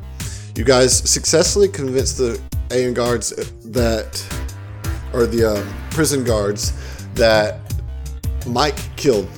[0.55, 2.41] You guys successfully convinced the
[2.72, 3.30] Aeon guards
[3.66, 4.43] that,
[5.14, 6.74] or the uh, prison guards,
[7.14, 7.60] that
[8.47, 9.30] Mike killed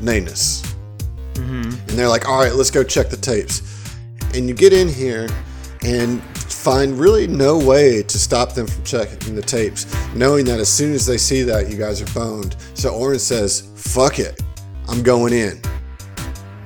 [0.00, 0.62] Nanus.
[1.62, 3.62] And they're like, all right, let's go check the tapes.
[4.34, 5.28] And you get in here
[5.82, 10.68] and find really no way to stop them from checking the tapes, knowing that as
[10.68, 12.56] soon as they see that, you guys are boned.
[12.74, 14.40] So Orin says, fuck it,
[14.88, 15.60] I'm going in.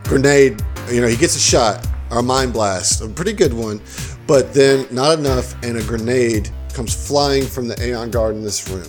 [0.04, 3.80] Grenade, you know, he gets a shot, or a mind blast, a pretty good one,
[4.26, 8.68] but then not enough, and a grenade comes flying from the Aeon Guard in this
[8.68, 8.86] room.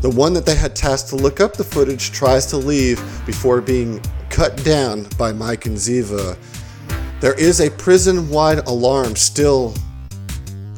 [0.00, 3.60] The one that they had tasked to look up the footage tries to leave before
[3.60, 6.36] being cut down by Mike and Ziva.
[7.20, 9.74] There is a prison wide alarm still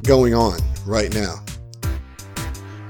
[0.03, 1.43] going on right now.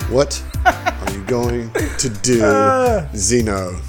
[0.08, 3.08] What are you going to do, uh.
[3.14, 3.80] Zeno?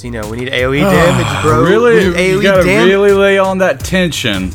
[0.00, 1.62] Zeno, we need AoE damage, bro.
[1.62, 1.96] really?
[1.96, 2.88] We need AoE you gotta damage.
[2.88, 4.50] really lay on that tension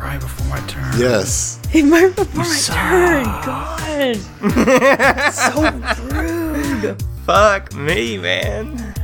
[0.00, 0.92] right before my turn.
[0.98, 1.60] Yes.
[1.72, 3.24] It might before my turn.
[3.46, 4.16] God.
[5.32, 5.70] so
[6.16, 7.00] rude.
[7.24, 8.94] Fuck me, man.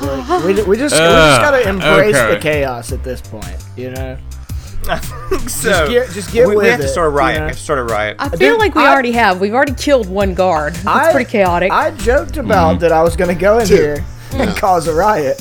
[0.00, 0.06] we,
[0.46, 2.34] we just we just uh, gotta embrace okay.
[2.34, 3.62] the chaos at this point.
[3.76, 4.16] You know,
[4.88, 5.90] I think so.
[5.90, 7.34] get- just get we, we with have to it, start a riot.
[7.34, 7.44] you know?
[7.44, 8.16] We have to start a riot.
[8.18, 9.42] I feel Dude, like we I- already have.
[9.42, 10.72] We've already killed one guard.
[10.74, 11.70] It's pretty chaotic.
[11.70, 12.80] I joked about mm-hmm.
[12.80, 13.74] that I was gonna go in Two.
[13.74, 15.40] here and cause a riot.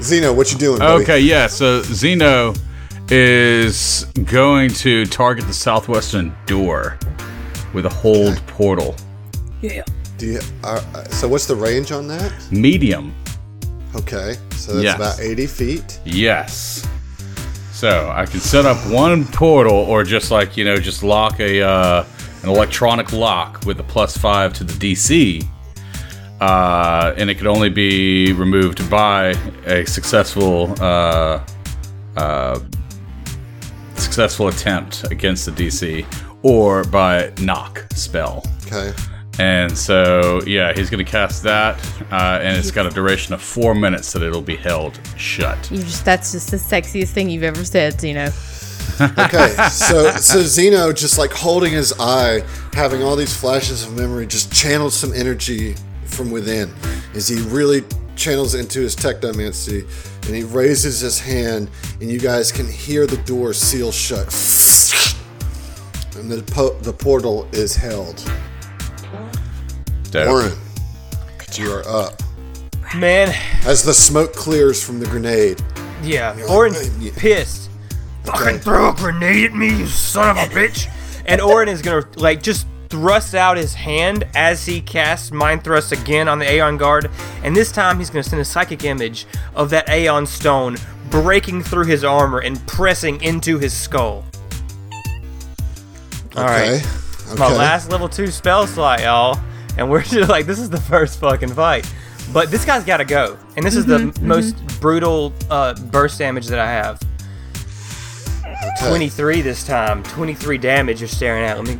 [0.00, 1.02] Zeno, what you doing, buddy?
[1.04, 1.46] Okay, yeah.
[1.46, 2.54] So Zeno
[3.08, 6.98] is going to target the southwestern door
[7.72, 8.96] with a hold portal.
[9.60, 9.82] yeah.
[10.18, 12.32] Do you, uh, uh, so what's the range on that?
[12.52, 13.12] Medium.
[13.96, 14.94] Okay, so that's Yes.
[14.96, 16.00] about 80 feet.
[16.04, 16.86] Yes.
[17.72, 21.60] So I can set up one portal, or just like you know, just lock a
[21.62, 22.04] uh,
[22.44, 25.44] an electronic lock with a plus five to the DC,
[26.42, 29.28] uh, and it could only be removed by
[29.64, 31.40] a successful uh,
[32.16, 32.58] uh,
[33.94, 36.04] successful attempt against the DC,
[36.42, 38.44] or by knock spell.
[38.66, 38.92] Okay.
[39.38, 41.78] And so, yeah, he's going to cast that,
[42.10, 45.70] uh, and it's got a duration of four minutes that it'll be held shut.
[45.70, 48.30] You just—that's just the sexiest thing you've ever said, you know.
[49.00, 54.26] Okay, so so Zeno just like holding his eye, having all these flashes of memory,
[54.26, 55.76] just channeled some energy
[56.12, 56.72] from within
[57.14, 57.82] as he really
[58.16, 59.80] channels into his technomancy,
[60.26, 64.26] and he raises his hand, and you guys can hear the door seal shut,
[66.16, 68.22] and the po- the portal is held.
[70.10, 70.28] Dope.
[70.28, 70.52] Orin,
[71.54, 72.20] you are up
[72.94, 73.34] Man,
[73.66, 75.60] as the smoke clears from the grenade.
[76.02, 77.70] yeah, like, Orin "Uh, yeah." pissed.
[78.24, 80.88] Fucking throw a grenade at me, you son of a bitch!
[81.26, 85.92] And Orin is gonna like just thrust out his hand as he casts mind thrust
[85.92, 87.10] again on the Aeon guard,
[87.42, 90.76] and this time he's gonna send a psychic image of that Aeon stone
[91.08, 94.26] breaking through his armor and pressing into his skull.
[96.36, 96.68] All right.
[96.68, 96.74] Okay.
[96.74, 99.40] It's my last level two spell slot, y'all.
[99.78, 101.90] And we're just like, this is the first fucking fight.
[102.30, 103.38] But this guy's got to go.
[103.56, 107.00] And this is the most brutal uh, burst damage that I have.
[108.44, 108.88] Okay.
[108.88, 110.02] 23 this time.
[110.02, 111.56] 23 damage you're staring at.
[111.56, 111.78] Let me.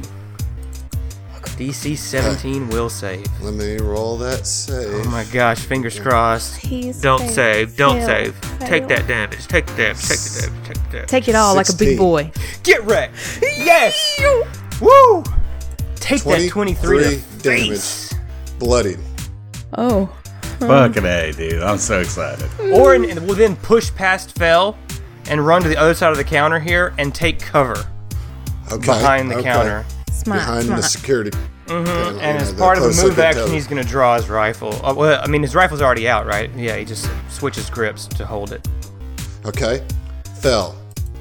[1.62, 3.24] DC 17 will save.
[3.40, 5.06] Let me roll that save.
[5.06, 6.58] Oh my gosh, fingers crossed.
[6.60, 7.76] Please Don't fail, save.
[7.76, 8.58] Don't fail, save.
[8.60, 9.46] Take that damage.
[9.46, 10.00] Take the damage.
[10.08, 10.66] Take the damage.
[10.66, 11.08] Take the damage.
[11.08, 11.88] Take it all like a 16.
[11.88, 12.32] big boy.
[12.64, 13.14] Get wrecked.
[13.42, 14.20] Yes.
[14.80, 15.22] Woo.
[15.96, 16.98] Take that 23 to 23
[17.42, 17.68] damage.
[17.68, 18.14] face.
[18.58, 18.98] Bloodied.
[19.78, 20.06] Oh.
[20.58, 21.62] Fucking A, dude.
[21.62, 22.48] I'm so excited.
[22.72, 24.76] Orin will then push past Fel
[25.28, 27.76] and run to the other side of the counter here and take cover
[28.72, 28.84] Okay.
[28.86, 29.44] behind the okay.
[29.44, 29.84] counter.
[30.10, 30.82] Smart, Behind smart.
[30.82, 31.30] the security.
[31.66, 34.16] Panel, And yeah, as the part of close the move action, he's going to draw
[34.16, 34.74] his rifle.
[34.84, 36.50] Uh, well, I mean, his rifle's already out, right?
[36.56, 38.66] Yeah, he just switches grips to hold it.
[39.44, 39.84] Okay.
[40.36, 40.76] Fel.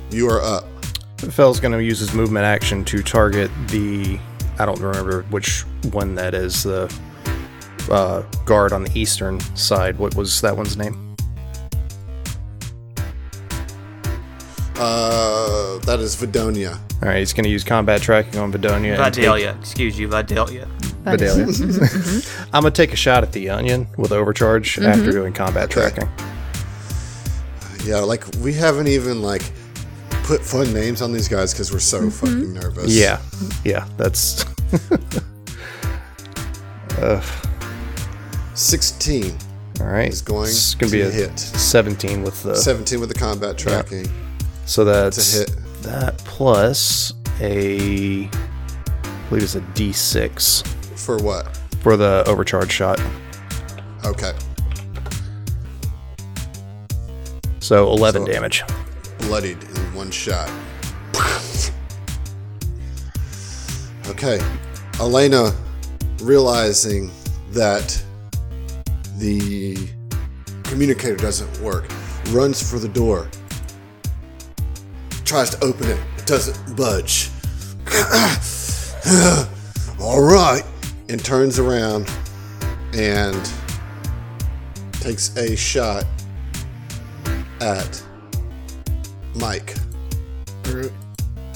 [0.10, 0.66] You are up.
[1.18, 4.20] Fel's going to use his movement action to target the.
[4.60, 5.62] I don't remember which
[5.92, 6.64] one that is.
[6.64, 6.94] The
[7.90, 9.98] uh, guard on the eastern side.
[9.98, 11.11] What was that one's name?
[14.82, 16.74] Uh, that is Vidonia.
[17.04, 18.96] All right, he's going to use combat tracking on Vidonia.
[18.96, 19.56] and take- Vidalia.
[19.60, 20.66] Excuse you, Vidalia.
[21.04, 21.46] Vidalia.
[21.46, 22.56] Mm-hmm, mm-hmm.
[22.56, 24.88] I'm going to take a shot at the onion with overcharge mm-hmm.
[24.88, 26.08] after doing combat tracking.
[26.08, 29.44] Uh, yeah, like we haven't even like
[30.24, 32.92] put fun names on these guys because we're so fucking nervous.
[32.92, 33.22] Yeah,
[33.64, 34.46] yeah, that's
[38.56, 39.38] 16.
[39.80, 40.10] all right.
[40.10, 41.38] Is going it's gonna be to a hit.
[41.38, 44.08] 17 with the 17 with the combat tracking.
[44.66, 45.52] So that's hit.
[45.84, 48.30] that plus a I
[49.30, 50.66] believe it's a D6
[50.98, 51.58] For what?
[51.82, 53.02] for the overcharge shot.
[54.06, 54.34] Okay.
[57.60, 58.64] So 11 So- damage.
[59.20, 60.50] Bloodied in one shot.
[64.08, 64.40] Okay.
[65.00, 65.52] Elena,
[66.22, 67.10] realizing
[67.52, 68.04] that
[69.18, 69.78] the
[70.64, 71.86] communicator doesn't work,
[72.30, 73.28] runs for the door.
[75.32, 75.98] Tries to open it.
[76.18, 77.30] It doesn't budge.
[80.02, 80.62] All right.
[81.08, 82.12] And turns around
[82.94, 83.50] and
[84.92, 86.04] takes a shot
[87.62, 88.04] at
[89.36, 89.78] Mike.
[90.64, 90.92] Through,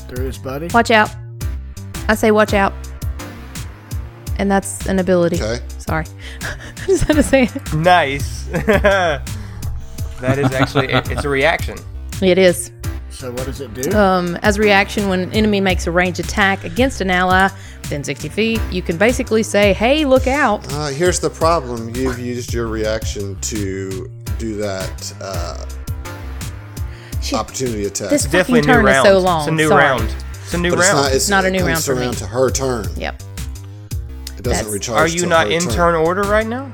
[0.07, 0.69] through his buddy.
[0.73, 1.13] Watch out.
[2.07, 2.71] I say watch out.
[4.39, 5.35] And that's an ability.
[5.35, 5.61] Okay.
[5.79, 6.05] Sorry.
[6.43, 6.55] I
[6.85, 7.73] just had to say it.
[7.73, 8.45] Nice.
[8.53, 9.21] that
[10.37, 11.77] is actually, it, it's a reaction.
[12.21, 12.71] It is.
[13.15, 13.97] So what does it do?
[13.97, 17.47] Um, as a reaction, when an enemy makes a range attack against an ally
[17.81, 20.65] within 60 feet, you can basically say, hey, look out.
[20.73, 21.95] Uh, here's the problem.
[21.95, 25.65] You've used your reaction to do that uh,
[27.21, 27.39] Shit.
[27.39, 28.09] opportunity attack.
[28.09, 29.07] This Definitely a new turn round.
[29.07, 29.39] is so long.
[29.43, 29.83] It's a new Sorry.
[29.83, 30.15] round.
[30.43, 30.97] It's a new but it's round.
[31.05, 32.01] not, it's, Not a it new comes round for me.
[32.01, 32.85] around to her turn.
[32.97, 33.15] Yep.
[33.21, 34.99] It doesn't That's- recharge.
[34.99, 35.71] Are you till not her in turn.
[35.71, 36.69] turn order right now?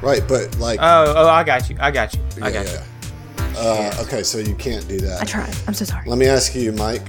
[0.00, 0.80] Right, but like.
[0.82, 1.76] Oh, oh, I got you.
[1.78, 2.20] I got you.
[2.42, 2.72] I yeah, got you.
[2.72, 2.84] yeah.
[3.62, 5.22] Uh, okay, so you can't do that.
[5.22, 5.54] I tried.
[5.68, 6.08] I'm so sorry.
[6.08, 7.02] Let me ask you, Mike.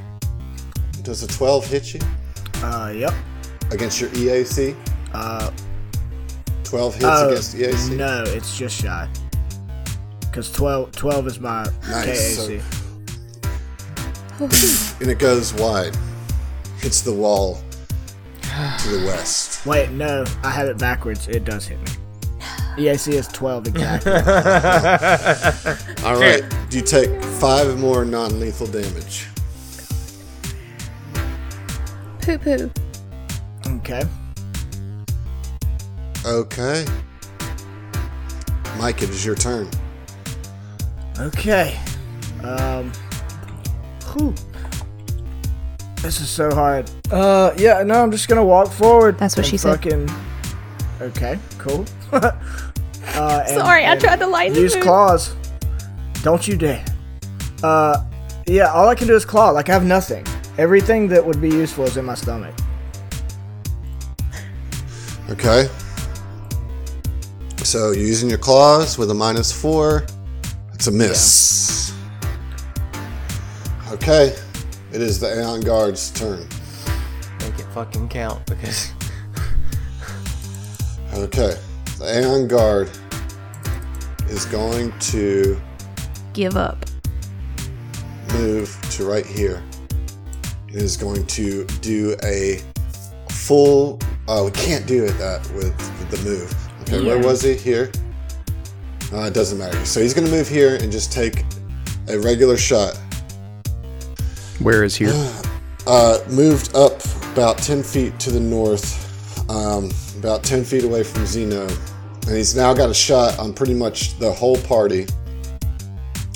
[1.01, 1.99] Does a 12 hit you
[2.62, 3.14] Uh, yep.
[3.72, 4.76] against your EAC?
[5.14, 5.49] Uh,
[6.64, 7.97] 12 hits oh, against EAC?
[7.97, 9.10] no, it's just shy.
[10.22, 12.62] Because 12, 12 is my Nice, so- KAC.
[15.01, 15.95] And it goes wide.
[16.80, 17.62] Hits the wall
[18.41, 19.66] to the west.
[19.66, 21.28] Wait, no, I have it backwards.
[21.28, 21.88] It does hit me.
[22.78, 24.11] EAC is 12 exactly.
[26.03, 26.43] All right.
[26.71, 29.28] You take five more non-lethal damage.
[32.21, 32.71] Poo poo.
[33.67, 34.03] okay.
[36.26, 36.86] Okay.
[38.78, 39.69] Mike, it is your turn.
[41.19, 41.78] Okay.
[42.43, 42.91] Um.
[44.13, 44.34] Whew.
[45.97, 46.89] This is so hard.
[47.11, 49.17] Uh, yeah, no, I'm just gonna walk forward.
[49.17, 50.09] That's what and she said.
[51.01, 51.86] Okay, cool.
[53.16, 54.84] uh, and- Sorry, I tried to lighten Use mood.
[54.84, 55.36] claws.
[56.24, 56.84] Don't you dare.
[57.62, 58.04] Uh,
[58.47, 59.49] yeah, all I can do is claw.
[59.51, 60.26] Like, I have nothing.
[60.58, 62.54] Everything that would be useful is in my stomach.
[65.30, 65.68] Okay.
[67.64, 70.06] So you're using your claws with a minus four.
[70.74, 71.93] It's a miss.
[73.91, 74.36] Okay.
[74.91, 76.47] It is the Aeon Guard's turn.
[77.39, 78.91] Make it fucking count because
[81.14, 81.56] Okay.
[82.04, 82.89] The Aeon Guard
[84.28, 85.58] is going to
[86.34, 86.84] Give up.
[88.34, 89.64] move to right here.
[90.68, 92.60] It is going to do a
[93.30, 93.99] full.
[94.28, 95.78] Oh, we can't do it that with
[96.12, 96.54] the move.
[96.82, 97.56] Okay, where was he?
[97.56, 97.89] Here.
[99.14, 99.86] Uh, it doesn't matter.
[99.86, 101.45] So he's going to move here and just take
[102.10, 102.99] a regular shot.
[104.60, 105.14] Where is here?
[105.86, 107.01] Uh, moved up
[107.34, 111.68] about 10 feet to the north, um, about 10 feet away from Zeno.
[112.28, 115.05] And he's now got a shot on pretty much the whole party.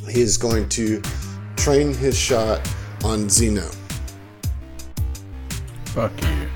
[0.10, 1.02] He is going to
[1.56, 2.62] train his shot
[3.04, 3.70] on Zeno.
[5.86, 6.50] Fuck you.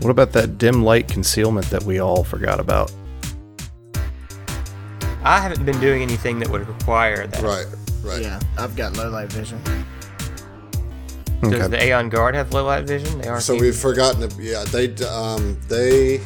[0.00, 2.92] What about that dim light concealment that we all forgot about?
[5.24, 7.42] I haven't been doing anything that would require that.
[7.42, 7.66] Right,
[8.02, 8.22] right.
[8.22, 9.60] Yeah, I've got low light vision.
[11.42, 11.66] Does Okay.
[11.68, 13.20] the Aeon Guard have low light vision?
[13.20, 13.42] They aren't.
[13.42, 14.28] So we've forgotten.
[14.28, 16.20] To, yeah, they um they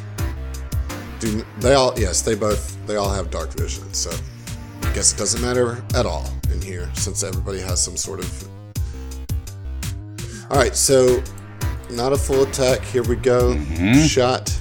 [1.23, 1.45] do.
[1.61, 3.93] They all yes, they both they all have dark vision.
[3.95, 4.11] So
[4.83, 8.49] I guess it doesn't matter at all in here since everybody has some sort of.
[10.51, 11.23] All right, so
[11.91, 12.83] not a full attack.
[12.83, 13.55] Here we go.
[13.55, 14.03] Mm-hmm.
[14.07, 14.55] Shot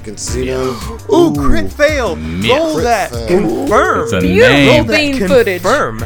[0.00, 0.74] against Zeno.
[1.12, 2.18] Ooh, crit failed.
[2.18, 3.10] Roll Crit that.
[3.10, 3.26] fail.
[3.28, 4.02] Confirm.
[4.04, 5.18] It's a Beautiful name.
[5.18, 5.62] bean footage.
[5.62, 5.98] Confirm,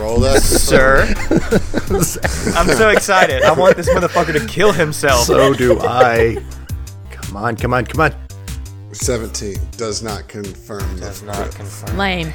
[0.00, 1.02] Roll that, sir.
[2.56, 3.42] I'm so excited.
[3.42, 5.24] I want this motherfucker to kill himself.
[5.26, 6.42] So do I.
[7.10, 8.14] Come on, come on, come on.
[8.92, 10.96] Seventeen does not confirm.
[10.96, 11.54] the Does not crit.
[11.54, 11.96] confirm.
[11.96, 12.32] Lame.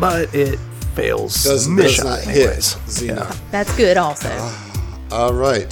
[0.00, 0.58] But it
[0.94, 1.34] fails.
[1.44, 2.72] Does, does mission not anyways.
[2.74, 3.30] hit Zeno.
[3.50, 4.28] That's good also.
[4.30, 5.68] Ah, all right,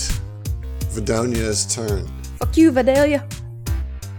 [0.93, 2.07] Vidonia's turn.
[2.39, 3.26] Fuck you, Vidalia.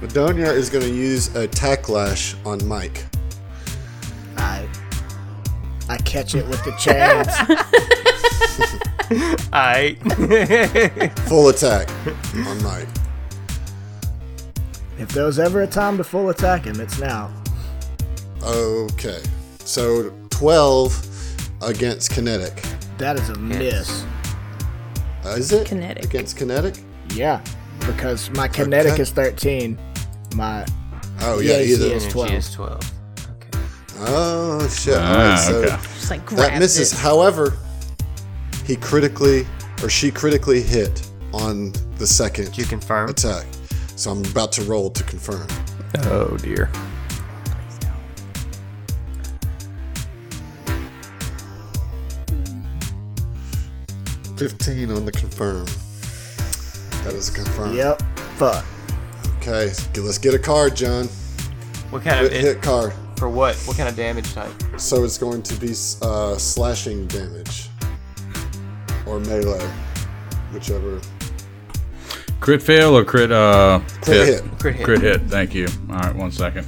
[0.00, 3.04] Madonia is going to use a tack lash on Mike.
[4.36, 4.66] I
[5.88, 7.28] I catch it with the chains.
[9.52, 9.94] I.
[11.28, 11.88] Full attack
[12.48, 12.88] on Mike.
[14.98, 17.30] If there was ever a time to full attack him, it's now.
[18.42, 19.20] Okay.
[19.60, 22.62] So 12 against kinetic.
[22.98, 24.04] That is a miss.
[25.24, 25.66] Uh, is it?
[25.66, 26.04] Kinetic.
[26.04, 26.76] Against kinetic?
[27.14, 27.42] Yeah,
[27.80, 29.02] because my kinetic Okay.
[29.02, 29.78] is 13.
[30.34, 30.64] My
[31.22, 31.86] Oh, yeah, EAC either.
[31.94, 32.30] is 12.
[32.32, 32.92] is 12.
[33.36, 33.58] Okay.
[34.00, 34.94] Oh, shit.
[34.98, 35.76] Ah, right, so okay.
[35.94, 36.92] Just like that misses.
[36.92, 36.98] it.
[36.98, 37.56] However,
[38.66, 39.46] he critically,
[39.82, 43.08] or she critically hit on the second Did you confirm?
[43.08, 43.46] attack.
[43.96, 45.46] So I'm about to roll to confirm.
[46.04, 46.70] Oh dear.
[54.36, 55.64] 15 on the confirm.
[57.04, 57.74] That is a confirm.
[57.74, 58.02] Yep.
[58.36, 58.64] Fuck.
[59.38, 61.06] Okay, let's get a card, John.
[61.90, 62.92] What kind of Hit, hit card.
[63.16, 63.54] for what?
[63.64, 64.50] What kind of damage type?
[64.76, 65.70] So it's going to be
[66.02, 67.68] uh, slashing damage
[69.06, 69.64] or melee,
[70.52, 71.00] whichever.
[72.46, 74.44] Crit fail or crit uh Crit hit.
[74.60, 74.84] Crit hit.
[74.84, 75.22] Crit hit.
[75.22, 75.66] Thank you.
[75.90, 76.64] All right, one second.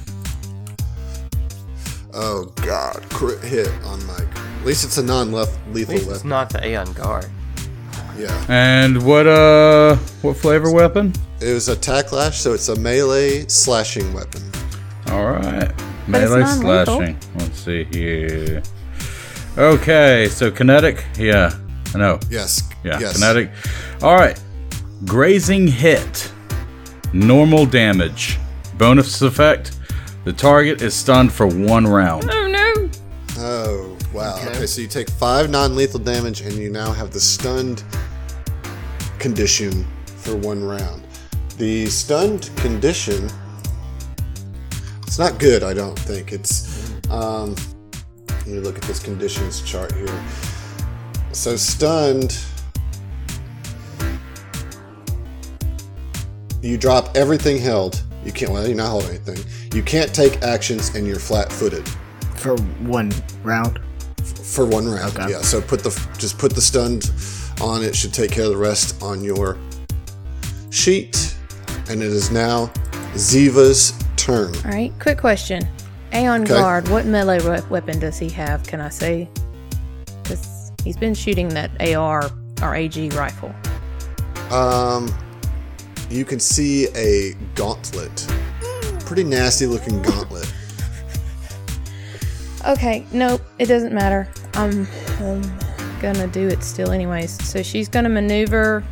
[2.13, 4.27] Oh god, crit hit on Mike.
[4.59, 7.27] At least it's a non-lethal At least it's not the Aeon Guard.
[8.17, 11.13] Yeah, And what uh what flavor weapon?
[11.39, 14.41] it was a tack lash, so it's a melee slashing weapon.
[15.11, 15.71] All right.
[16.09, 17.17] But it's Melee slashing.
[17.35, 18.61] Let's see here.
[19.57, 21.05] Okay, so kinetic.
[21.17, 21.57] Yeah,
[21.95, 22.19] I know.
[22.29, 22.63] Yes.
[22.83, 23.13] Yeah, Yes.
[23.13, 23.51] kinetic.
[24.01, 24.37] All right.
[25.05, 26.31] Grazing hit.
[27.13, 28.37] Normal damage.
[28.77, 29.77] Bonus effect.
[30.25, 32.29] The target is stunned for one round.
[32.29, 32.89] Oh no.
[33.37, 34.37] Oh wow.
[34.45, 34.65] Okay.
[34.65, 37.83] so you take five non-lethal damage, and you now have the stunned
[39.19, 41.01] condition for one round.
[41.57, 43.29] The stunned condition.
[45.07, 45.63] It's not good.
[45.63, 46.91] I don't think it's.
[47.09, 47.55] Um,
[48.27, 50.23] let me look at this conditions chart here.
[51.31, 52.37] So stunned.
[56.61, 58.51] You drop everything held You can't.
[58.51, 59.37] Well, you're not holding anything.
[59.73, 61.87] You can't take actions, and you're flat-footed
[62.35, 62.55] For
[62.85, 63.13] one
[63.43, 63.79] round.
[64.43, 65.17] for one round.
[65.17, 65.31] Okay.
[65.31, 65.41] Yeah.
[65.41, 67.11] So put the just put the stunned
[67.61, 67.81] on.
[67.83, 69.57] It should take care of the rest on your
[70.69, 71.35] sheet,
[71.89, 72.67] and it is now
[73.15, 74.53] Ziva's turn.
[74.65, 75.67] All right, quick question.
[76.13, 76.53] Aeon Okay.
[76.55, 78.63] Guard, what melee we- weapon does he have?
[78.63, 79.29] Can I say?
[80.23, 82.29] Because he's been shooting that AR
[82.61, 83.53] or AG rifle.
[84.51, 85.13] Um,
[86.09, 88.27] you can see a gauntlet.
[89.05, 90.51] Pretty nasty looking gauntlet.
[92.67, 94.27] Okay, nope, it doesn't matter.
[94.55, 94.87] I'm,
[95.19, 95.41] I'm
[96.01, 97.31] gonna do it still, anyways.
[97.47, 98.83] So she's gonna maneuver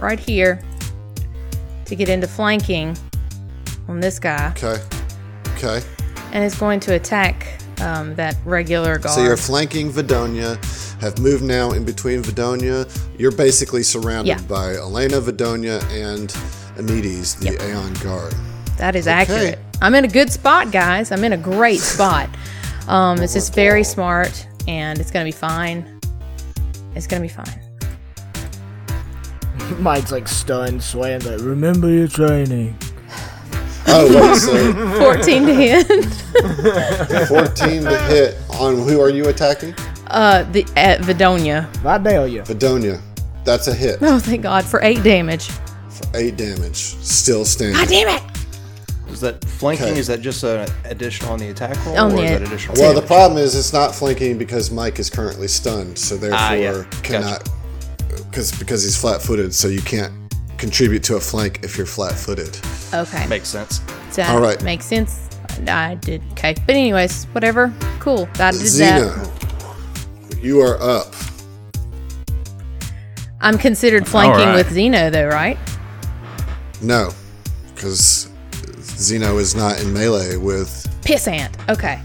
[0.00, 0.60] right here
[1.86, 2.96] to get into flanking
[3.88, 4.82] on this guy, Okay.
[5.56, 5.86] Okay.
[6.32, 9.14] and is going to attack um, that regular guard.
[9.14, 10.56] So you're flanking Vidonia,
[11.00, 12.86] have moved now in between Vidonia.
[13.18, 14.40] You're basically surrounded Yeah.
[14.48, 16.28] by Elena, Vidonia, and
[16.78, 17.62] Amides, the Yep.
[17.62, 18.34] Aeon Guard.
[18.78, 19.14] That is Okay.
[19.14, 19.58] accurate.
[19.82, 21.12] I'm in a good spot, guys.
[21.12, 22.28] I'm in a great spot.
[22.88, 25.84] Um, it's just very smart, and it's gonna be fine.
[26.94, 27.60] It's gonna be fine.
[29.78, 32.76] Mike's like stunned, swaying, but remember your training.
[33.86, 35.86] Oh, wait, so 14 to hit.
[37.28, 39.74] 14 to hit on who are you attacking?
[40.14, 41.68] Uh, the at Vidonia.
[41.82, 42.42] Vidalia.
[42.44, 43.00] Vidonia.
[43.44, 45.48] That's a hit Oh, thank God for eight damage.
[45.90, 46.76] for 8 damage.
[46.76, 47.76] Still standing.
[47.76, 48.22] God damn it!
[49.12, 49.88] Is that flanking?
[49.88, 49.98] Okay.
[49.98, 52.76] Is that just an additional on the attack roll, On or the- is that additional?
[52.80, 56.52] Well, the problem is it's not flanking because Mike is currently stunned, so therefore Ah,
[56.54, 56.82] yeah.
[57.02, 57.48] cannot
[58.30, 60.12] because because he's flat-footed, so you can't
[60.58, 62.58] contribute to a flank if you're flat-footed.
[62.94, 63.80] Okay, makes sense.
[64.16, 64.60] that all right.
[64.62, 65.28] makes sense.
[65.68, 67.72] I did okay, but anyways, whatever.
[68.00, 68.28] Cool.
[68.40, 69.30] I did that.
[70.44, 71.14] Xena, you are up.
[73.40, 74.56] I'm considered flanking right.
[74.56, 75.58] with Zeno, though, right?
[76.80, 77.10] No,
[77.74, 78.30] because
[78.80, 80.68] Zeno is not in melee with.
[81.02, 81.52] Pissant.
[81.68, 82.00] Okay.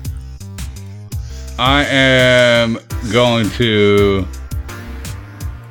[1.57, 2.80] I am
[3.11, 4.26] going to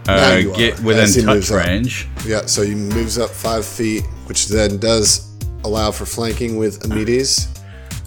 [0.07, 1.67] uh, you are, get within as touch moves up.
[1.67, 2.09] range.
[2.25, 5.35] Yeah, so he moves up five feet, which then does
[5.65, 7.49] allow for flanking with Amides.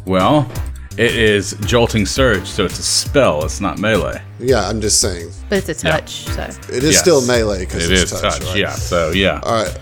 [0.05, 0.51] Well,
[0.97, 3.43] it is jolting surge, so it's a spell.
[3.45, 4.21] It's not melee.
[4.39, 5.91] Yeah, I'm just saying But it's a Yeah.
[5.97, 6.99] touch, so it is Yes.
[6.99, 8.39] still melee because It it's is touch.
[8.39, 8.43] touch.
[8.47, 8.57] right?
[8.57, 8.71] Yeah.
[8.75, 9.39] So yeah.
[9.43, 9.77] All right.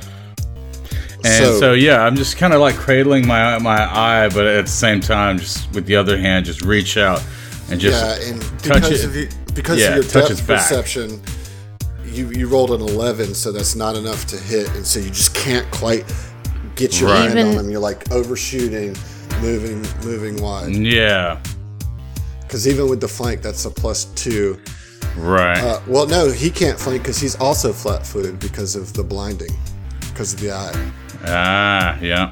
[1.25, 4.71] And so, yeah, I'm just kind of like cradling my my eye, but at the
[4.71, 7.21] same time, just with the other hand, just reach out
[7.69, 9.05] and just yeah, and touch because it.
[9.05, 11.19] of you, because Yeah, of your touch depth perception,
[12.05, 15.33] you you rolled an eleven, so that's not enough to hit, and so you just
[15.33, 16.05] can't quite
[16.75, 17.23] get your Right.
[17.27, 17.69] hand Even- on them.
[17.69, 18.95] You're like overshooting,
[19.41, 20.75] moving moving wide.
[20.75, 21.39] yeah,
[22.41, 24.59] Because even with the flank, that's a plus two.
[25.17, 25.57] right.
[25.59, 29.51] Uh, well, no, he can't flank because he's also flat-footed because of the blinding,
[30.09, 30.91] because of the eye.
[31.25, 32.31] ah, yeah.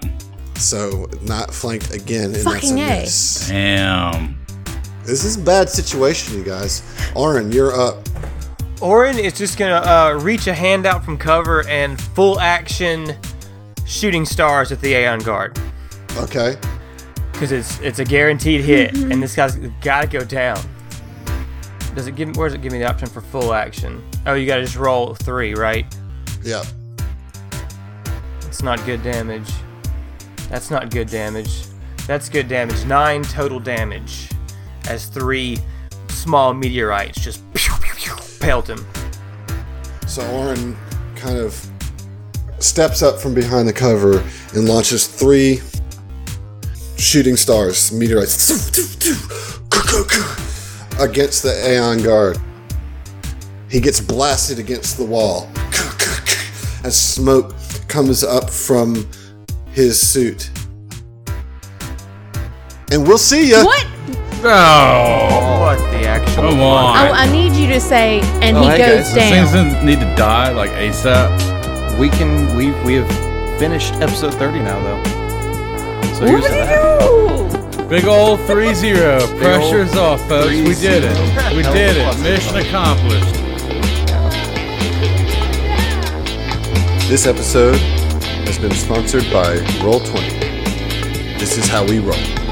[0.55, 3.47] So not flanked again, and that's a A.
[3.47, 4.37] Damn.
[5.03, 6.81] This is a bad situation, you guys.
[7.15, 7.97] Orin, you're up.
[8.81, 13.15] Orin is just gonna uh, reach a hand out from cover and full action
[13.85, 15.57] shooting stars at the Aeon Guard
[16.17, 16.57] Okay.
[17.37, 19.21] Because it's it's a guaranteed hit, and mm-hmm.
[19.21, 20.59] this guy's got to go down.
[21.93, 22.35] Does it give?
[22.35, 24.03] Where does it give me the option for full action?
[24.25, 25.85] Oh, you got to just roll three, right?
[26.41, 26.63] Yeah.
[28.47, 29.51] It's not good damage.
[30.49, 31.65] That's not good damage.
[32.07, 32.85] That's good damage.
[32.85, 34.29] Nine total damage
[34.89, 35.59] as three
[36.09, 38.83] small meteorites just pew, pew, pew, pelt him.
[40.07, 40.75] So Orin
[41.15, 41.69] kind of
[42.59, 44.23] steps up from behind the cover
[44.55, 45.61] and launches three
[46.97, 48.49] shooting stars, meteorites,
[50.99, 52.37] against the Aeon Guard.
[53.69, 55.49] He gets blasted against the wall
[56.83, 57.53] as smoke
[57.87, 59.07] comes up from
[59.71, 60.49] his suit.
[62.91, 63.65] And we'll see ya.
[63.65, 63.85] what?
[64.43, 66.35] Oh, What the actual?
[66.35, 67.07] come I, on.
[67.09, 69.13] Oh, I need you to say, and Oh, he hey, goes guys.
[69.15, 69.65] Those things down.
[69.73, 71.99] didn't need to die like ASAP.
[71.99, 75.16] We can we we have finished episode 30 now though.
[76.17, 77.79] So here's to that.
[77.79, 77.87] Woo!
[77.87, 79.19] Big old 3 0.
[79.37, 80.49] Pressure's off, folks.
[80.49, 81.55] We did it.
[81.55, 82.19] We did it.
[82.23, 83.35] Mission accomplished.
[87.07, 87.77] This episode
[88.47, 91.37] has been sponsored by Roll20.
[91.37, 92.46] This is how we roll.